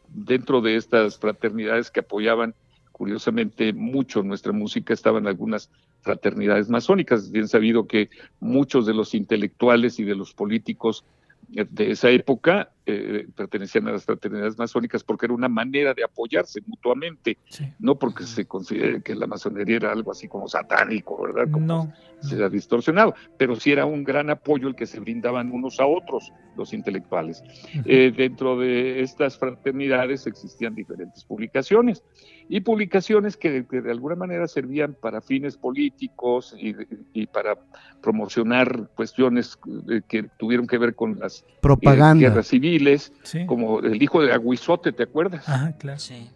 [0.10, 2.56] dentro de estas fraternidades que apoyaban
[2.92, 5.70] curiosamente mucho nuestra música estaban algunas
[6.02, 7.32] fraternidades masónicas.
[7.32, 8.10] Bien sabido que
[8.40, 11.04] muchos de los intelectuales y de los políticos
[11.50, 16.62] de esa época eh, pertenecían a las fraternidades masónicas porque era una manera de apoyarse
[16.66, 17.38] mutuamente,
[17.80, 21.52] no porque se considere que la masonería era algo así como satánico, ¿verdad?
[21.52, 25.52] Como no, se ha distorsionado, pero sí era un gran apoyo el que se brindaban
[25.52, 27.44] unos a otros los intelectuales.
[27.86, 32.04] Eh, dentro de estas fraternidades existían diferentes publicaciones
[32.50, 36.76] y publicaciones que, de alguna manera servían para fines políticos y,
[37.14, 37.58] y para
[38.02, 39.58] promocionar cuestiones
[39.90, 42.30] eh, que tuvieron que ver con las propaganda.
[42.30, 42.71] guerras civiles
[43.48, 45.48] como el hijo de Aguizote, ¿te acuerdas?
[45.48, 46.00] Ajá, claro.
[46.00, 46.30] Sí.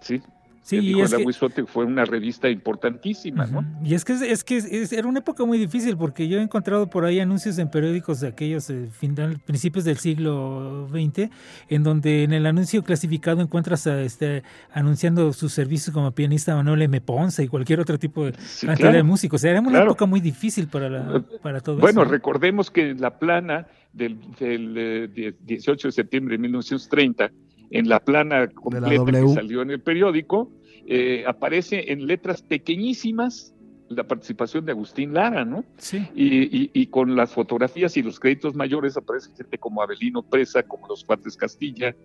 [0.00, 0.22] Sí.
[0.62, 0.80] Sí.
[0.80, 3.64] Sí, el de Aguizote fue una revista importantísima, ¿no?
[3.84, 4.58] Y es que, es que
[4.92, 8.28] era una época muy difícil porque yo he encontrado por ahí anuncios en periódicos de
[8.28, 11.30] aquellos eh, final, principios del siglo XX,
[11.68, 14.42] en donde en el anuncio clasificado encuentras a, este,
[14.72, 17.00] anunciando sus servicios como pianista Manuel M.
[17.00, 19.40] Ponce y cualquier otro tipo de cantidad de músicos.
[19.40, 21.80] O sea, era una época muy difícil para, la, eh, para todos.
[21.80, 27.30] Bueno, recordemos que la plana del, 18 eh, de septiembre de 1930,
[27.70, 30.50] en la plana completa que salió en el periódico,
[30.86, 33.54] eh, aparece en letras pequeñísimas
[33.88, 35.64] la participación de Agustín Lara, ¿no?
[35.76, 36.06] Sí.
[36.14, 41.02] Y, con las fotografías y los créditos mayores aparece gente como Abelino Presa, como los
[41.04, 41.96] Cuates Castilla,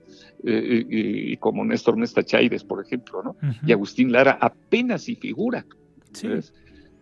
[0.44, 3.36] eh, y, como Néstor Nesta Chaires, por ejemplo, ¿no?
[3.66, 5.64] Y Agustín Lara apenas si figura.
[6.12, 6.28] Sí.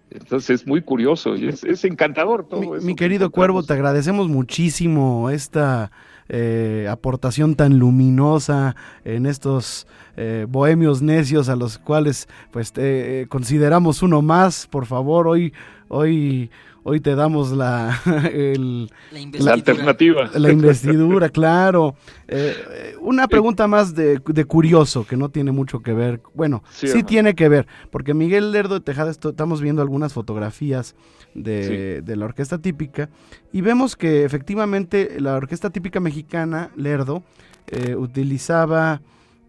[0.10, 2.86] Entonces es muy curioso y es, encantador todo mi, eso.
[2.86, 5.91] Mi querido Cuervo, te agradecemos muchísimo esta
[6.30, 14.04] eh, aportación tan luminosa en estos eh, bohemios necios a los cuales pues eh, consideramos
[14.04, 14.68] uno más.
[14.68, 15.54] Por favor, hoy,
[15.90, 16.52] hoy
[16.84, 20.30] hoy te damos la, la, alternativa.
[20.36, 21.96] La investidura, claro.
[22.28, 26.22] Eh, una pregunta más de, curioso, que no tiene mucho que ver.
[26.34, 30.96] Bueno, sí, tiene que ver, porque Miguel Lerdo de Tejada, estamos viendo algunas fotografías
[31.34, 33.10] de, de, la orquesta típica
[33.52, 37.24] y vemos que efectivamente la orquesta típica mexicana, Lerdo,
[37.67, 39.02] eh, utilizaba...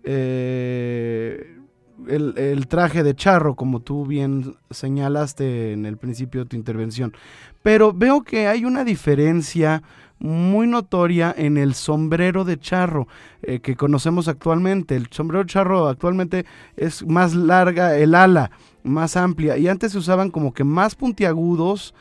[0.07, 1.55] Eh,
[2.09, 7.15] el, traje de charro, como tú bien señalaste en el principio de tu intervención.
[7.63, 9.83] Pero veo que hay una diferencia
[10.19, 13.09] muy notoria en el sombrero de charro
[13.43, 14.97] eh, que conocemos actualmente.
[14.97, 18.51] El sombrero de charro actualmente es más larga, el ala
[18.83, 21.95] más amplia, y antes se usaban como que más puntiagudos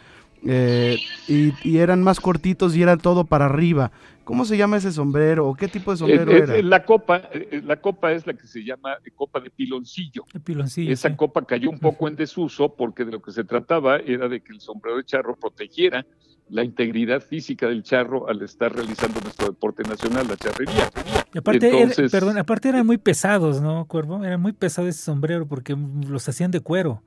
[0.46, 0.98] eh,
[1.30, 3.92] y, y, eran más cortitos y era todo para arriba.
[4.24, 6.62] ¿Cómo se llama ese sombrero o qué tipo de sombrero era?
[6.62, 10.26] La copa, eh, la copa es la que se llama copa de piloncillo.
[10.44, 14.28] piloncillo Esa copa cayó un poco en desuso porque de lo que se trataba era
[14.28, 16.06] de que el sombrero de charro protegiera
[16.50, 20.90] la integridad física del charro al estar realizando nuestro deporte nacional, la charrería.
[21.34, 24.24] Y aparte, perdón, aparte eran muy pesados, ¿no, Cuervo?
[24.24, 25.76] Era muy pesado ese sombrero porque
[26.08, 27.02] los hacían de cuero.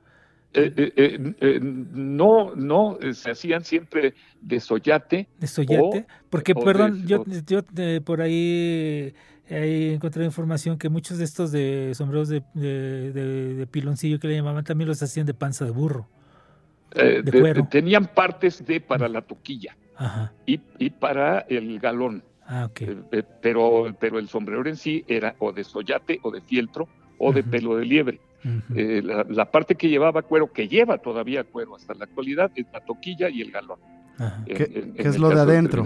[0.58, 5.28] Eh, eh, eh, no, no, se hacían siempre de soyate.
[5.38, 7.62] De soyate, porque, perdón, yo, yo
[8.02, 9.12] por ahí,
[9.50, 14.64] ahí encontré información que muchos de estos de sombreros de, de, piloncillo que le llamaban
[14.64, 16.08] también los hacían de panza de burro.
[17.70, 19.76] tenían partes de para la toquilla
[20.46, 22.24] Y, y para el galón.
[22.48, 22.70] Ah,
[23.42, 26.88] pero, pero el sombrero en sí era o de soyate o de fieltro
[27.18, 28.20] o de pelo de liebre.
[28.74, 32.80] Eh, la, parte que llevaba cuero, que lleva todavía cuero hasta la actualidad, es la
[32.80, 33.78] toquilla y el galón.
[34.46, 35.84] ¿Qué, es lo de adentro?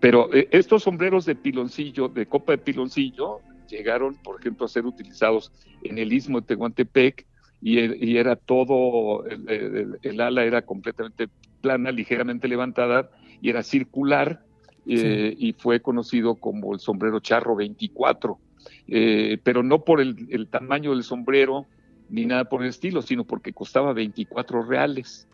[0.00, 4.86] Pero eh, estos sombreros de piloncillo, de copa de piloncillo, llegaron, por ejemplo, a ser
[4.86, 7.26] utilizados en el istmo de Tehuantepec
[7.60, 11.28] y, era todo, el, ala era completamente
[11.60, 13.10] plana, ligeramente levantada
[13.40, 14.42] y era circular
[14.86, 18.38] eh, y fue conocido como el sombrero charro 24,
[18.86, 21.66] eh, pero no por el, tamaño del sombrero
[22.08, 25.26] ni nada por el estilo, sino porque costaba 24 reales.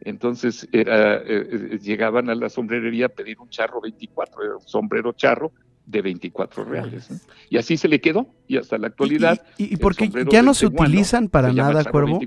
[0.00, 5.12] Entonces era, eh, llegaban a la sombrerería a pedir un charro 24, era un sombrero
[5.12, 5.52] charro
[5.86, 7.08] de 24 reales.
[7.50, 9.44] Y así se le quedó y hasta la actualidad.
[9.58, 12.20] ¿Y, y, porque ya no se utilizan para nada, Cuervo?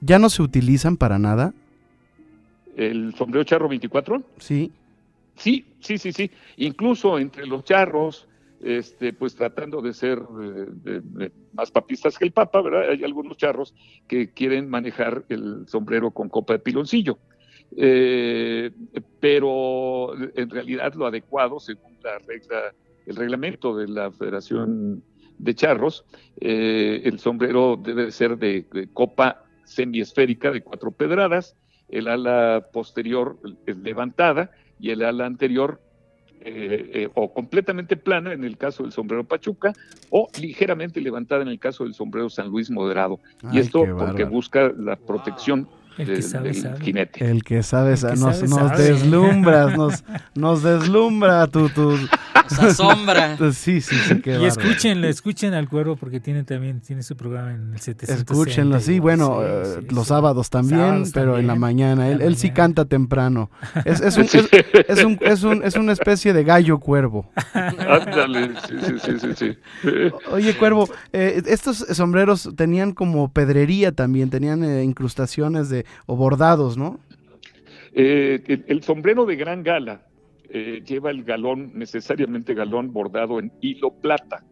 [0.00, 1.54] ¿Ya no se utilizan para nada?
[2.76, 4.22] ¿El sombrero charro 24?
[4.38, 4.72] Sí.
[5.36, 6.30] Sí, sí, sí, sí.
[6.56, 8.28] Incluso entre los charros,
[8.64, 10.22] este, pues tratando de ser
[10.86, 12.90] eh, más papistas que el Papa, ¿verdad?
[12.90, 13.74] Hay algunos charros
[14.08, 17.18] que quieren manejar el sombrero con copa de piloncillo.
[17.76, 18.70] Eh,
[19.20, 22.74] pero en realidad lo adecuado, según la regla,
[23.06, 25.02] el reglamento de la Federación
[25.38, 26.06] de Charros,
[26.40, 31.56] eh, el sombrero debe ser de, copa semiesférica de cuatro pedradas,
[31.88, 35.80] el ala posterior levantada y el ala anterior
[36.44, 39.72] eh, o completamente plana en el caso del sombrero Pachuca
[40.10, 43.20] o ligeramente levantada en el caso del sombrero San Luis moderado.
[43.52, 45.68] y esto porque busca la protección
[45.98, 46.52] el que sabe,
[47.14, 51.96] El que sabe, nos, nos deslumbras, nos, nos deslumbra tu, tu...
[52.58, 53.36] asombra.
[53.52, 54.22] sí, sí, sí.
[54.24, 58.22] y escúchenlo, escuchen al cuervo porque tiene también, tiene su programa en el 700.
[58.30, 62.08] Escúchenlo, sí, bueno, eh, los sábados también, pero en la mañana.
[62.08, 63.50] Él, él sí canta temprano.
[63.84, 64.24] Es, es, un,
[64.88, 67.30] es, un, es, un, es una especie de gallo cuervo.
[67.54, 69.56] Ándale, sí, sí, sí, sí,
[70.30, 76.76] Oye, cuervo, eh, estos sombreros tenían como pedrería también, tenían eh, incrustaciones de o bordados,
[76.76, 77.00] ¿no?
[77.96, 80.02] Eh, el, sombrero de gran gala
[80.48, 84.42] eh, lleva el galón, necesariamente galón bordado en hilo plata,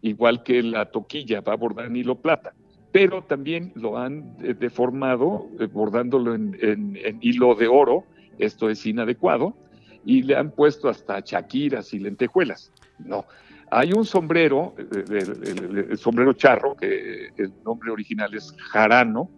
[0.00, 2.54] igual que la toquilla va bordada en hilo plata,
[2.92, 8.04] pero también lo han eh, deformado bordándolo en, hilo de oro,
[8.38, 9.56] esto es inadecuado,
[10.04, 12.72] y le han puesto hasta chaquiras y lentejuelas.
[13.00, 13.24] No,
[13.72, 19.28] hay un sombrero, el, sombrero charro, que el nombre original es jarano,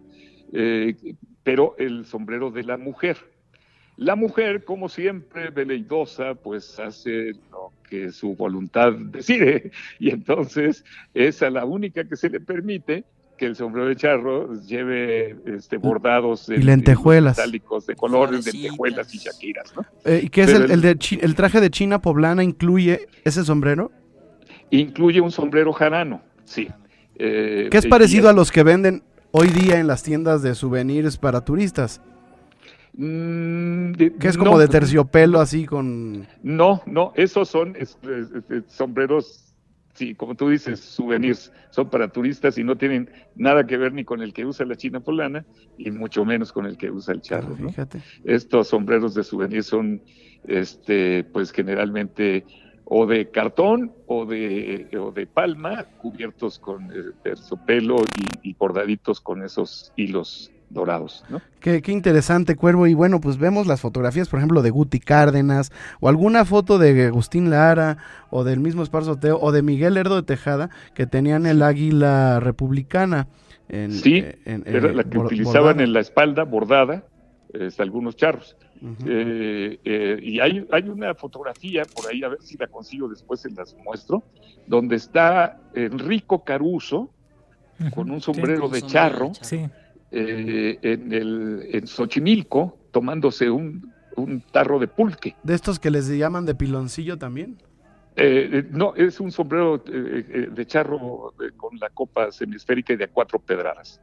[0.51, 0.95] eh,
[1.43, 3.17] pero el sombrero de la mujer.
[3.97, 10.83] La mujer, como siempre, veleidosa, pues hace lo que su voluntad decide, y entonces
[11.13, 13.03] es a la única que se le permite
[13.37, 19.17] que el sombrero de charro lleve este, bordados y lentejuelas metálicos de colores, lentejuelas y
[19.17, 19.75] shakiras.
[19.75, 19.83] ¿no?
[20.05, 22.43] Eh, ¿Y qué es el, de el traje de China poblana?
[22.43, 23.91] ¿Incluye ese sombrero?
[24.69, 26.69] Incluye un sombrero jarano, sí.
[27.15, 29.01] Eh, ¿Qué es parecido a los que venden
[29.31, 32.01] hoy día en las tiendas de souvenirs para turistas?
[32.93, 36.27] Mm, que es como de terciopelo así con...
[36.43, 37.75] No, no, esos son
[38.67, 39.53] sombreros,
[39.93, 44.03] sí, como tú dices, souvenirs, son para turistas y no tienen nada que ver ni
[44.03, 45.45] con el que usa la china polana
[45.77, 47.55] y mucho menos con el que usa el charro.
[47.55, 48.01] fíjate.
[48.25, 50.01] Estos sombreros de souvenirs son,
[50.45, 52.45] este, pues generalmente
[52.93, 57.95] o de cartón o de, o de palma cubiertos con eh, terciopelo
[58.43, 61.23] y, y, bordaditos con esos hilos dorados.
[61.29, 61.41] ¿no?
[61.61, 62.87] Qué, qué, interesante, Cuervo.
[62.87, 65.71] Y bueno, pues vemos las fotografías, por ejemplo, de Guti Cárdenas,
[66.01, 67.97] o alguna foto de Agustín Lara,
[68.29, 72.41] o del mismo Esparzo Teo, o de Miguel Herdo de Tejada, que tenían el águila
[72.41, 73.29] republicana.
[73.69, 77.05] En, sí, eh, era la que utilizaban en la espalda bordada,
[77.53, 78.55] este, algunos charros.
[79.05, 83.39] Eh, eh, y hay, hay una fotografía por ahí, a ver si la consigo después,
[83.39, 84.23] se las muestro,
[84.65, 87.11] donde está Enrico Caruso
[87.93, 89.31] con un sombrero de charro
[90.11, 95.35] eh, en, el, en Xochimilco tomándose un, un tarro de pulque.
[95.43, 97.57] ¿De estos que les llaman de piloncillo también?
[98.17, 103.07] Eh, eh, no, es un sombrero eh, de charro con la copa semisférica y de
[103.07, 104.01] cuatro pedradas.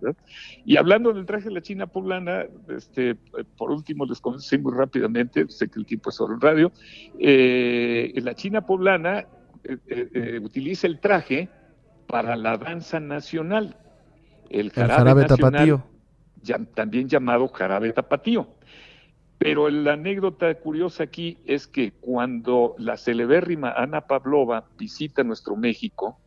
[0.65, 3.17] Y hablando del traje de la China poblana, este,
[3.57, 6.73] por último les conocí muy rápidamente, sé que el tiempo es sobre el radio,
[8.23, 9.27] la China poblana
[10.43, 11.51] utiliza el traje
[12.07, 13.77] para la danza nacional,
[14.49, 15.85] el jarabe, tapatío.
[16.75, 18.58] también llamado jarabe tapatío.
[19.39, 26.19] Pero la anécdota curiosa aquí es que cuando la celebérrima Ana Pavlova visita nuestro México,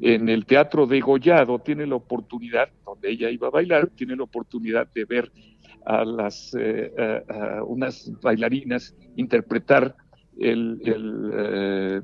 [0.00, 4.24] en el Teatro de Gollado tiene la oportunidad, donde ella iba a bailar, tiene la
[4.24, 5.32] oportunidad de ver
[5.84, 6.92] a las eh,
[7.66, 9.94] unas bailarinas interpretar
[10.38, 11.30] el, el,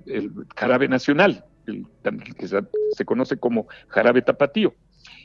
[0.07, 1.86] eh, jarabe nacional, el,
[2.36, 4.74] que se, conoce como jarabe tapatío.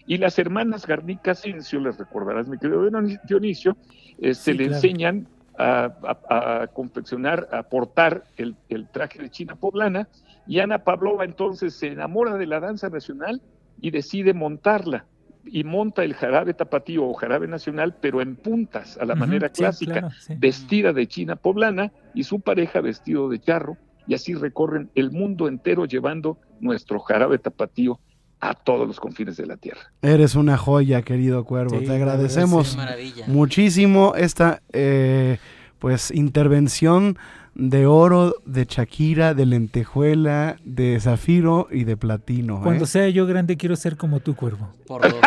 [0.08, 2.88] Y las hermanas Garnica Asensio, les recordarás, mi querido
[3.28, 3.76] Dionisio,
[4.20, 5.28] se este, le enseñan
[5.58, 8.56] a, confeccionar, a portar el,
[8.92, 10.08] traje de China poblana,
[10.48, 13.42] y Ana Pavlova entonces se enamora de la danza nacional
[13.82, 15.06] y decide montarla.
[15.48, 20.10] y monta el jarabe tapatío o jarabe nacional, pero en puntas, a la manera clásica,
[20.38, 23.78] vestida de china poblana y su pareja vestido de charro,
[24.08, 28.00] y así recorren el mundo entero llevando nuestro jarabe tapatío
[28.50, 29.92] a todos los confines de la tierra.
[30.02, 31.80] Eres una joya, querido Cuervo.
[31.80, 32.78] Te agradecemos
[33.28, 35.38] muchísimo esta eh,
[35.80, 37.18] pues intervención
[37.56, 42.62] de oro, de Shakira, de lentejuela, de zafiro y de platino.
[42.62, 42.88] Cuando ¿eh?
[42.88, 44.74] sea yo grande quiero ser como tu cuervo.
[44.86, 45.22] Por dos.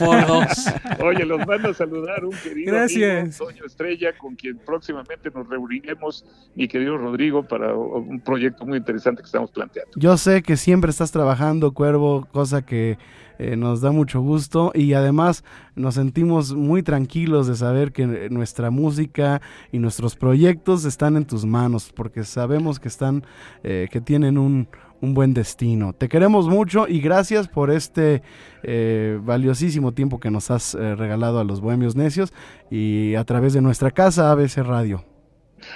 [0.00, 0.66] Por dos.
[1.04, 3.40] Oye, los mando a saludar un querido Gracias.
[3.40, 6.24] amigo, Estrella, con quien próximamente nos reuniremos,
[6.56, 9.92] mi querido Rodrigo, para un proyecto muy interesante que estamos planteando.
[9.94, 12.98] Yo sé que siempre estás trabajando, Cuervo, cosa que
[13.38, 18.70] eh, nos da mucho gusto y además nos sentimos muy tranquilos de saber que nuestra
[18.70, 23.24] música y nuestros proyectos están en tus manos porque sabemos que están,
[23.62, 24.68] eh, que tienen un,
[25.00, 25.92] buen destino.
[25.92, 28.22] Te queremos mucho y gracias por este
[28.64, 32.32] eh, valiosísimo tiempo que nos has regalado a los Bohemios Necios
[32.72, 35.04] y a través de nuestra casa ABC Radio.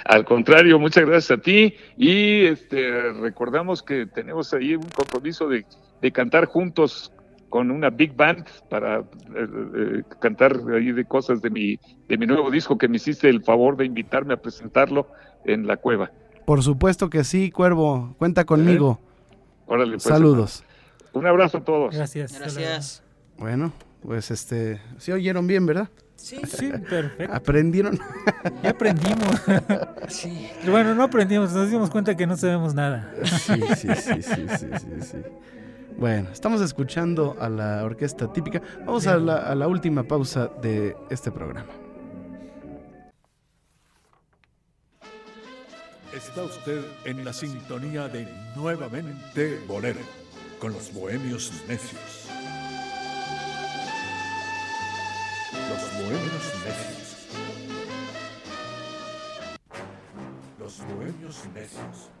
[0.03, 5.65] Al contrario, muchas gracias a ti y este, recordamos que tenemos ahí un compromiso de,
[6.01, 7.13] de cantar juntos
[7.51, 9.03] con una big band para eh,
[9.35, 11.77] eh, cantar ahí de cosas de mi,
[12.07, 15.07] de mi nuevo disco que me hiciste el favor de invitarme a presentarlo
[15.43, 16.11] en la cueva.
[16.45, 18.99] Por supuesto que sí, Cuervo, cuenta conmigo.
[19.67, 20.63] Órale, pues, Saludos.
[21.11, 21.93] Un abrazo a todos.
[21.93, 22.39] Gracias.
[22.39, 23.03] Gracias.
[23.37, 25.89] Bueno, pues este, sí oyeron bien, ¿verdad?
[26.15, 27.33] Sí, sí, perfecto.
[27.33, 27.99] ¿Aprendieron?
[28.63, 29.41] Ya aprendimos.
[30.07, 30.49] Sí.
[30.69, 33.13] Bueno, no aprendimos, nos dimos cuenta que no sabemos nada.
[33.23, 35.01] Sí, sí, sí, sí, sí, sí.
[35.01, 35.17] sí.
[35.97, 38.61] Bueno, estamos escuchando a la orquesta típica.
[38.85, 41.67] Vamos a la, última pausa de este programa.
[46.13, 49.99] Está usted en la sintonía de Nuevamente Bolero,
[50.59, 52.27] con los bohemios necios.
[55.69, 57.27] Los bohemios necios.
[60.59, 62.20] Los bohemios necios.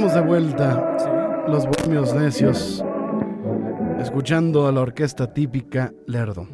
[0.00, 2.82] Estamos de vuelta, los bohemios necios,
[4.00, 6.48] escuchando a la orquesta típica Lerdo.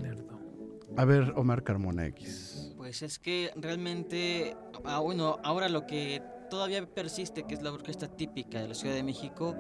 [0.97, 2.75] A ver, Omar Carmona X.
[2.77, 6.21] Pues es que realmente, ah, bueno, ahora lo que
[6.51, 9.55] todavía persiste, que es la orquesta típica de la Ciudad de México,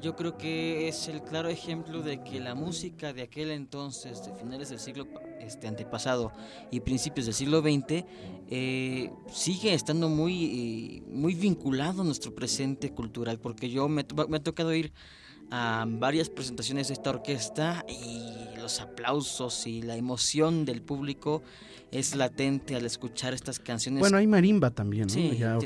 [0.00, 4.34] yo creo que es el claro ejemplo de que la música de aquel entonces, de
[4.34, 5.06] finales del siglo
[5.40, 6.32] este, antepasado
[6.70, 8.04] y principios del siglo XX,
[8.50, 14.42] eh, sigue estando muy, muy vinculado a nuestro presente cultural, porque yo me, me ha
[14.42, 14.92] tocado ir
[15.50, 21.42] a varias presentaciones de esta orquesta y los aplausos y la emoción del público
[21.90, 24.00] es latente al escuchar estas canciones.
[24.00, 25.60] Bueno, hay marimba también, ¿no?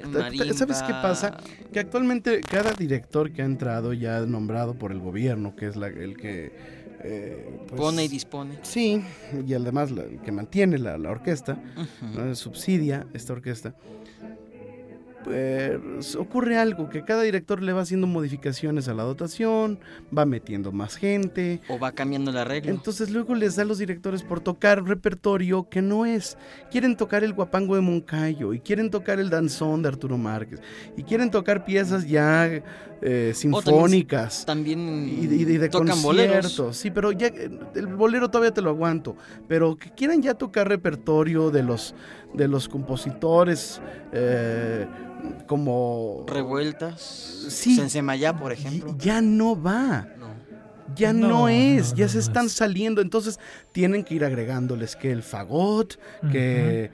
[0.55, 1.39] ¿Sabes qué pasa?
[1.73, 5.89] Que actualmente cada director que ha entrado ya nombrado por el gobierno, que es la,
[5.89, 6.79] el que...
[7.01, 8.59] Eh, pues Pone y dispone.
[8.63, 9.01] Sí,
[9.47, 11.63] y además el que mantiene la, orquesta,
[12.35, 13.75] subsidia esta orquesta
[16.19, 19.79] ocurre algo, que cada director le va haciendo modificaciones a la dotación,
[20.17, 21.61] va metiendo más gente.
[21.69, 22.71] O va cambiando la regla.
[22.71, 26.37] Entonces luego les da a los directores por tocar repertorio que no es.
[26.71, 30.61] Quieren tocar el guapango de Moncayo, y quieren tocar el danzón de Arturo Márquez,
[30.97, 32.63] y quieren tocar piezas ya
[33.01, 34.45] eh, sinfónicas.
[34.45, 36.77] también, y, de tocan conciertos.
[36.77, 39.17] Sí, pero ya el bolero todavía te lo aguanto.
[39.47, 41.95] Pero que quieran ya tocar repertorio de los,
[42.35, 43.81] de los compositores.
[44.13, 44.87] Eh,
[45.47, 46.25] como...
[46.29, 47.01] Revueltas.
[47.49, 47.77] Sí.
[47.77, 48.97] Sensemayá, por ejemplo.
[48.99, 50.09] Ya no va.
[50.95, 53.39] Ya no, es, ya se están saliendo, entonces
[53.73, 55.99] tienen que ir agregándoles que el fagot,
[56.31, 56.91] que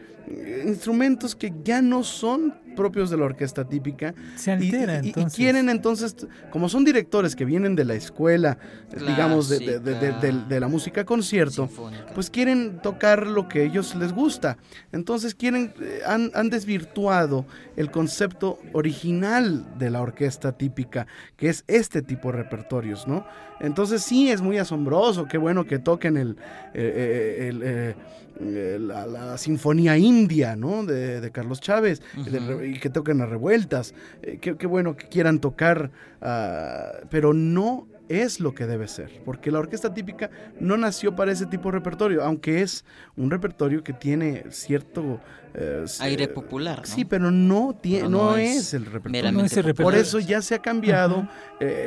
[0.67, 4.15] instrumentos que ya no son propios de la orquesta típica.
[4.37, 6.17] Se altera, y, quieren entonces,
[6.51, 8.59] como son directores que vienen de la escuela,
[8.91, 11.69] digamos, de, la música concierto,
[12.15, 14.59] pues quieren tocar lo que ellos les gusta.
[14.93, 17.47] Entonces quieren, eh, han, han desvirtuado
[17.77, 21.07] el concepto original de la orquesta típica,
[21.37, 23.27] que es este tipo de repertorios, ¿no?
[23.61, 26.37] Entonces sí es muy asombroso, qué bueno que toquen el,
[26.75, 27.95] eh, eh,
[28.41, 30.85] eh, la, Sinfonía India, ¿no?
[30.85, 33.95] De, Carlos Chávez, y que toquen las revueltas.
[34.23, 39.51] Eh, qué, bueno que quieran tocar, ah, pero no es lo que debe ser, porque
[39.51, 40.31] la orquesta típica
[40.61, 42.85] no nació para ese tipo de repertorio, aunque es
[43.17, 45.21] un repertorio que tiene cierto
[45.55, 46.83] eh, aire popular.
[46.85, 49.75] Sí, pero no, tiene, no, es, el repertorio.
[49.75, 51.29] Por eso ya se ha cambiado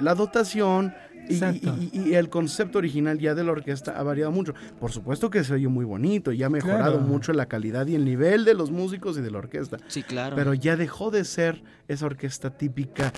[0.01, 0.93] la dotación
[1.29, 4.53] y, el concepto original ya de la orquesta ha variado mucho.
[4.79, 8.05] Por supuesto que se oye muy bonito y ha mejorado mucho la calidad y el
[8.05, 9.77] nivel de los músicos y de la orquesta.
[9.87, 10.35] Sí, claro.
[10.35, 13.13] Pero ya dejó de ser esa orquesta típica,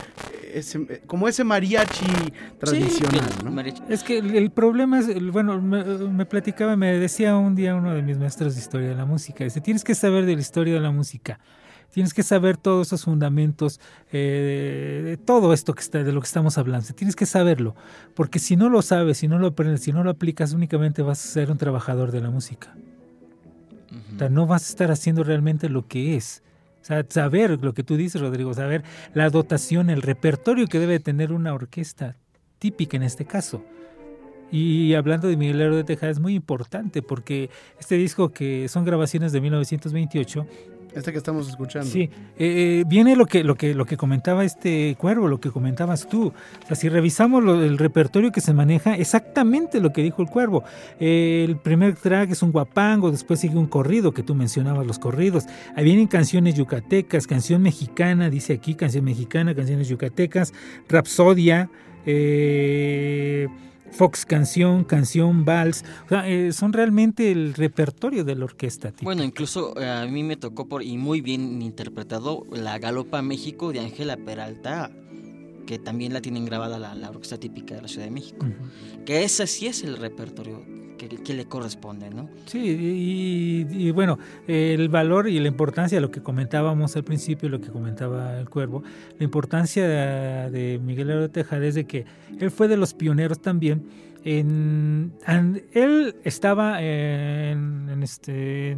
[1.07, 2.05] como ese mariachi
[2.59, 3.73] tradicional.
[3.89, 8.01] Es que el, problema es, bueno, me, me, platicaba, me decía un día uno de
[8.01, 10.79] mis maestros de historia de la música, dice, tienes que saber de la historia de
[10.79, 11.39] la música
[11.91, 13.79] tienes que saber todos esos fundamentos,
[14.11, 16.87] eh, de todo esto que está, de lo que estamos hablando.
[16.93, 17.75] Tienes que saberlo,
[18.15, 21.23] porque si no lo sabes, si no lo aprendes, si no lo aplicas, únicamente vas
[21.23, 22.75] a ser un trabajador de la música.
[24.15, 26.43] O sea, no vas a estar haciendo realmente lo que es.
[26.81, 28.83] O sea, saber lo que tú dices, Rodrigo, saber
[29.13, 32.15] la dotación, el repertorio que debe tener una orquesta
[32.59, 33.63] típica en este caso.
[34.51, 38.83] Y hablando de Miguel Herrero de Tejada es muy importante porque este disco que son
[38.83, 40.47] grabaciones de 1928
[40.93, 41.89] este que estamos escuchando.
[41.89, 45.51] Sí, eh, eh, viene lo que, lo, que, lo que comentaba este cuervo, lo que
[45.51, 46.27] comentabas tú.
[46.27, 50.63] O sea, si revisamos el repertorio que se maneja, exactamente lo que dijo el cuervo.
[50.99, 54.99] Eh, el primer track es un guapango, después sigue un corrido, que tú mencionabas los
[54.99, 55.45] corridos.
[55.75, 60.53] Ahí vienen canciones yucatecas, canción mexicana, dice aquí, canción mexicana, canciones yucatecas,
[60.87, 61.69] rapsodia,
[62.05, 63.47] eh
[63.91, 65.83] Fox Canción, Canción, Vals,
[66.25, 68.93] eh, son realmente el repertorio de la orquesta.
[69.01, 73.71] Bueno, incluso eh, a mí me tocó por, y muy bien interpretado la Galopa México
[73.71, 74.91] de Ángela Peralta,
[75.65, 78.45] que también la tienen grabada la, orquesta típica de la Ciudad de México.
[79.05, 80.63] Que ese sí es el repertorio
[81.17, 82.29] que, le corresponde, ¿no?
[82.45, 87.69] Sí, y, bueno, el valor y la importancia lo que comentábamos al principio, lo que
[87.69, 88.83] comentaba el Cuervo,
[89.17, 92.05] la importancia de, Miguel Herrero Tejada es de que
[92.39, 93.83] él fue de los pioneros también
[94.23, 95.13] en,
[95.73, 98.75] él estaba en, este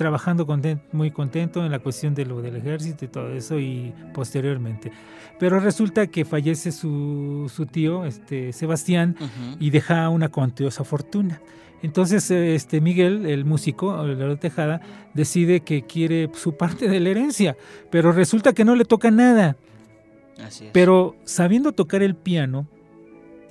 [0.00, 0.46] trabajando
[0.92, 4.90] muy contento en la cuestión de lo del ejército y todo eso y posteriormente.
[5.38, 9.14] Pero resulta que fallece su, su tío, este Sebastián,
[9.58, 11.42] y deja una cuantiosa fortuna.
[11.82, 14.80] Entonces este Miguel, el músico, el Tejada,
[15.12, 17.58] decide que quiere su parte de la herencia,
[17.90, 19.58] pero resulta que no le toca nada.
[20.72, 22.66] Pero sabiendo tocar el piano,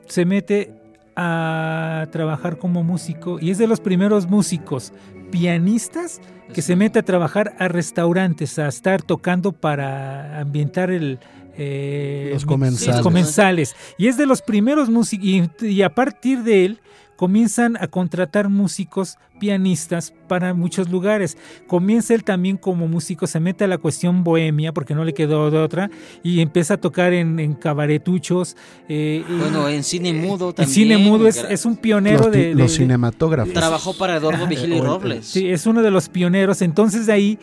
[0.08, 0.74] se mete
[1.16, 4.94] a trabajar como músico y es de los primeros músicos
[5.32, 6.22] pianistas
[6.54, 11.20] que se mete a trabajar a restaurantes, a estar tocando para ambientar el,
[11.58, 13.02] eh, los, comensales.
[13.02, 13.76] comensales.
[13.98, 15.28] Y es de los primeros músicos,
[15.62, 16.80] y, a partir de él
[17.20, 21.36] comienzan a contratar músicos pianistas para muchos lugares.
[21.68, 25.52] Comienza él también como músico, se mete a la cuestión bohemia porque no le quedó
[25.52, 25.92] de otra
[26.24, 28.56] y empieza a tocar en, cabaretuchos.
[28.88, 30.70] Eh, bueno, en cine mudo también.
[30.70, 33.54] En cine mudo es, un pionero de, Los cinematógrafos.
[33.54, 35.26] Trabajó para Eduardo Vigil Robles.
[35.26, 36.62] Sí, es uno de los pioneros.
[36.62, 37.40] Entonces de ahí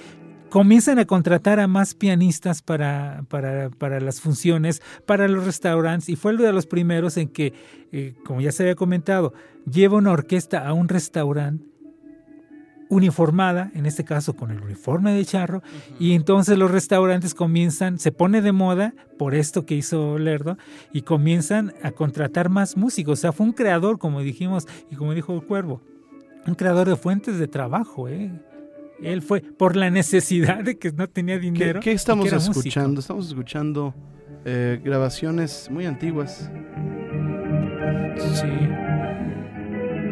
[0.56, 6.32] comienzan a contratar a más pianistas para, para, las funciones, para los restaurantes, y fue
[6.32, 7.52] uno de los primeros en que,
[7.92, 9.34] eh, como ya se había comentado,
[9.70, 11.66] lleva una orquesta a un restaurante
[12.88, 15.62] uniformada, en este caso con el uniforme de charro,
[16.00, 20.56] y entonces los restaurantes comienzan, se pone de moda por esto que hizo Lerdo,
[20.90, 23.18] y comienzan a contratar más músicos.
[23.18, 25.82] O sea, fue un creador, como dijimos, y como dijo el Cuervo,
[26.46, 28.32] un creador de fuentes de trabajo, ¿eh?
[29.02, 31.80] Él fue por la necesidad de que no tenía dinero.
[31.80, 33.00] ¿Qué, estamos escuchando?
[33.00, 33.94] Estamos escuchando
[34.44, 36.50] eh, grabaciones muy antiguas.
[38.16, 38.68] Sí.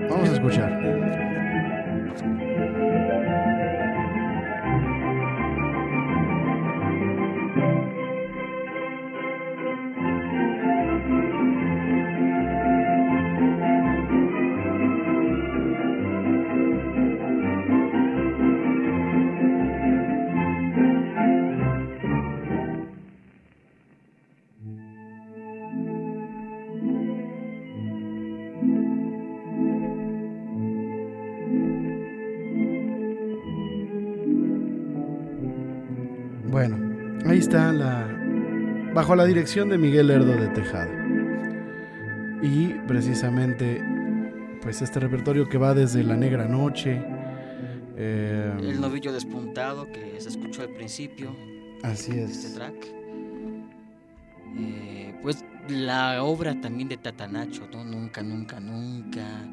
[0.08, 1.23] Vamos a escuchar.
[39.04, 40.88] Bajo la dirección de Miguel Herdo de Tejada.
[42.42, 43.84] Y precisamente
[44.62, 47.02] pues este repertorio que va desde La Negra Noche,
[47.98, 51.36] eh, el novillo despuntado que se escuchó al principio.
[51.82, 52.30] Así es.
[52.30, 52.74] Este track.
[54.56, 57.84] Eh, pues la obra también de Tatanacho, ¿no?
[57.84, 59.46] Nunca, nunca, nunca.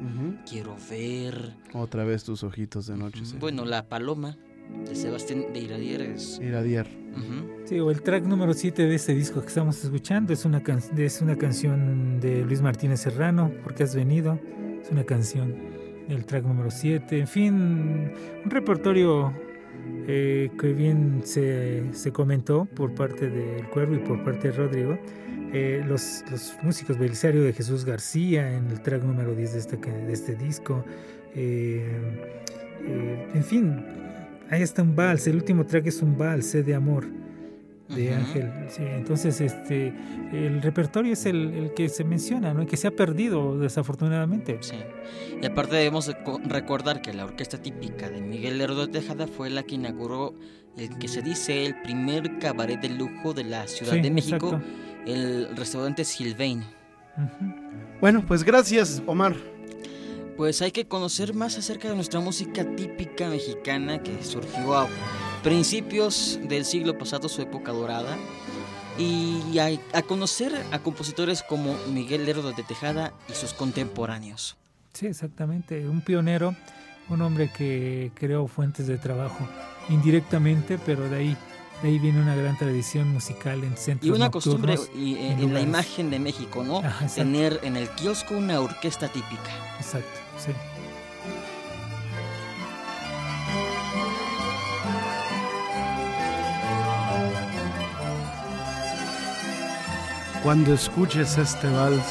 [0.48, 1.52] Quiero ver.
[1.74, 3.20] Otra vez tus ojitos de noche.
[3.38, 4.34] Bueno, La Paloma
[4.88, 6.40] de Sebastián de Iradier es...
[6.40, 7.01] Iradier.
[7.64, 10.62] Sí, o el track número 7 de este disco que estamos escuchando es una,
[10.96, 14.38] es una canción de Luis Martínez Serrano, porque has venido.
[14.82, 15.54] Es una canción.
[16.08, 17.18] El track número 7.
[17.18, 17.54] En fin,
[18.44, 19.32] un repertorio
[20.06, 24.98] eh, que bien se, se, comentó por parte del Cuervo y por parte de Rodrigo.
[25.52, 29.76] Eh, los, los, músicos Belisario de Jesús García en el track número 10 de este,
[29.76, 30.84] de este disco.
[31.34, 31.86] Eh,
[33.34, 33.84] en fin,
[34.52, 35.26] ahí está un vals.
[35.26, 37.06] El último track es un vals de amor
[37.88, 38.50] de Ángel.
[38.78, 39.92] entonces, este,
[40.32, 42.62] el repertorio es el, que se menciona, ¿no?
[42.62, 44.58] Y que se ha perdido, desafortunadamente.
[44.60, 44.76] Sí.
[45.42, 46.10] Y aparte debemos
[46.44, 50.34] recordar que la orquesta típica de Miguel Lerdo de Tejada fue la que inauguró
[50.76, 54.60] el que se dice el primer cabaret de lujo de la Ciudad de México,
[55.06, 56.64] el restaurante Silvain.
[58.00, 59.36] Bueno, pues gracias, Omar.
[60.36, 64.88] Pues hay que conocer más acerca de nuestra música típica mexicana que surgió a
[65.42, 68.16] principios del siglo pasado, su época dorada,
[68.98, 74.56] y a, conocer a compositores como Miguel Lerdo de Tejada y sus contemporáneos.
[74.92, 76.54] Sí, exactamente, un pionero,
[77.08, 79.48] un hombre que creó fuentes de trabajo
[79.88, 81.36] indirectamente, pero de ahí
[81.82, 85.60] de ahí viene una gran tradición musical en centros Y una costumbre y, en, la
[85.60, 86.80] imagen de México, ¿no?
[87.12, 89.50] Tener en el kiosco una orquesta típica.
[89.78, 90.52] Exacto, sí.
[100.42, 102.02] Cuando escuches este vals,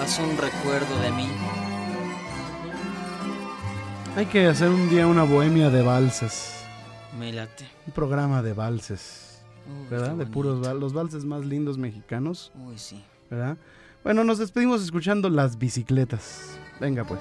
[0.00, 1.28] haz un recuerdo de mí.
[4.16, 6.64] Hay que hacer un día una bohemia de valses.
[7.16, 7.64] Me late.
[7.86, 9.40] Un programa de valses.
[9.88, 10.16] ¿Verdad?
[10.16, 12.50] De puros los valses más lindos mexicanos.
[12.56, 13.04] Uy, sí.
[13.30, 13.56] ¿Verdad?
[14.02, 16.58] Bueno, nos despedimos escuchando las bicicletas.
[16.80, 17.20] Venga pues.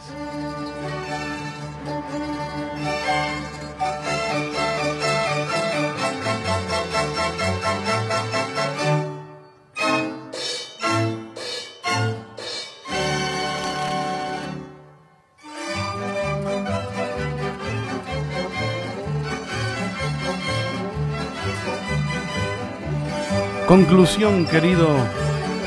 [23.67, 24.87] Conclusión, querido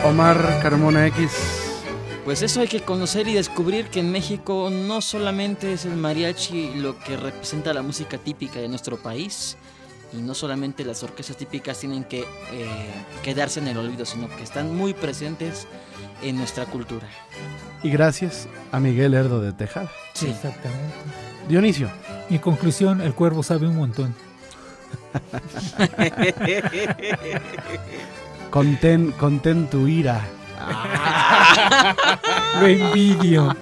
[0.05, 1.31] Omar Carmona X.
[2.25, 6.75] Pues eso hay que conocer y descubrir que en México no solamente es el mariachi
[6.75, 9.57] lo que representa la música típica de nuestro país,
[10.13, 12.25] y no solamente las orquestas típicas tienen que eh,
[13.23, 15.67] quedarse en el olvido, sino que están muy presentes
[16.23, 17.09] en nuestra cultura.
[17.83, 19.91] Y gracias a Miguel Herdo de Tejada.
[20.15, 20.95] Sí, exactamente.
[21.49, 21.91] Dionisio.
[22.29, 24.15] Mi conclusión, el cuervo sabe un montón.
[28.53, 30.21] Contén, contén tu ira.
[32.61, 33.57] Lo envidio.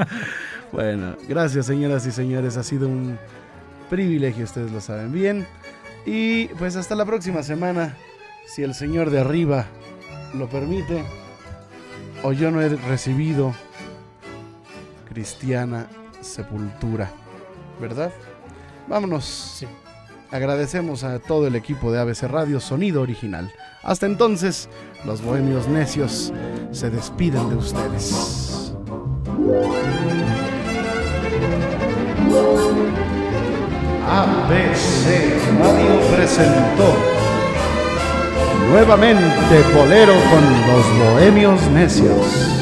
[0.72, 2.58] bueno, gracias señoras y señores.
[2.58, 3.18] Ha sido un
[3.88, 5.46] privilegio, ustedes lo saben bien.
[6.04, 7.96] Y pues hasta la próxima semana,
[8.46, 9.64] si el Señor de arriba
[10.34, 11.04] lo permite,
[12.22, 13.54] o yo no he recibido
[15.08, 15.86] cristiana
[16.20, 17.10] sepultura,
[17.80, 18.12] ¿verdad?
[18.88, 19.24] Vámonos.
[19.24, 19.66] Sí.
[20.30, 23.50] Agradecemos a todo el equipo de ABC Radio Sonido Original.
[23.82, 24.68] Hasta entonces,
[25.04, 26.32] los bohemios necios
[26.70, 28.72] se despiden de ustedes.
[34.08, 36.94] ABC Radio presentó
[38.70, 42.61] nuevamente Bolero con los bohemios necios.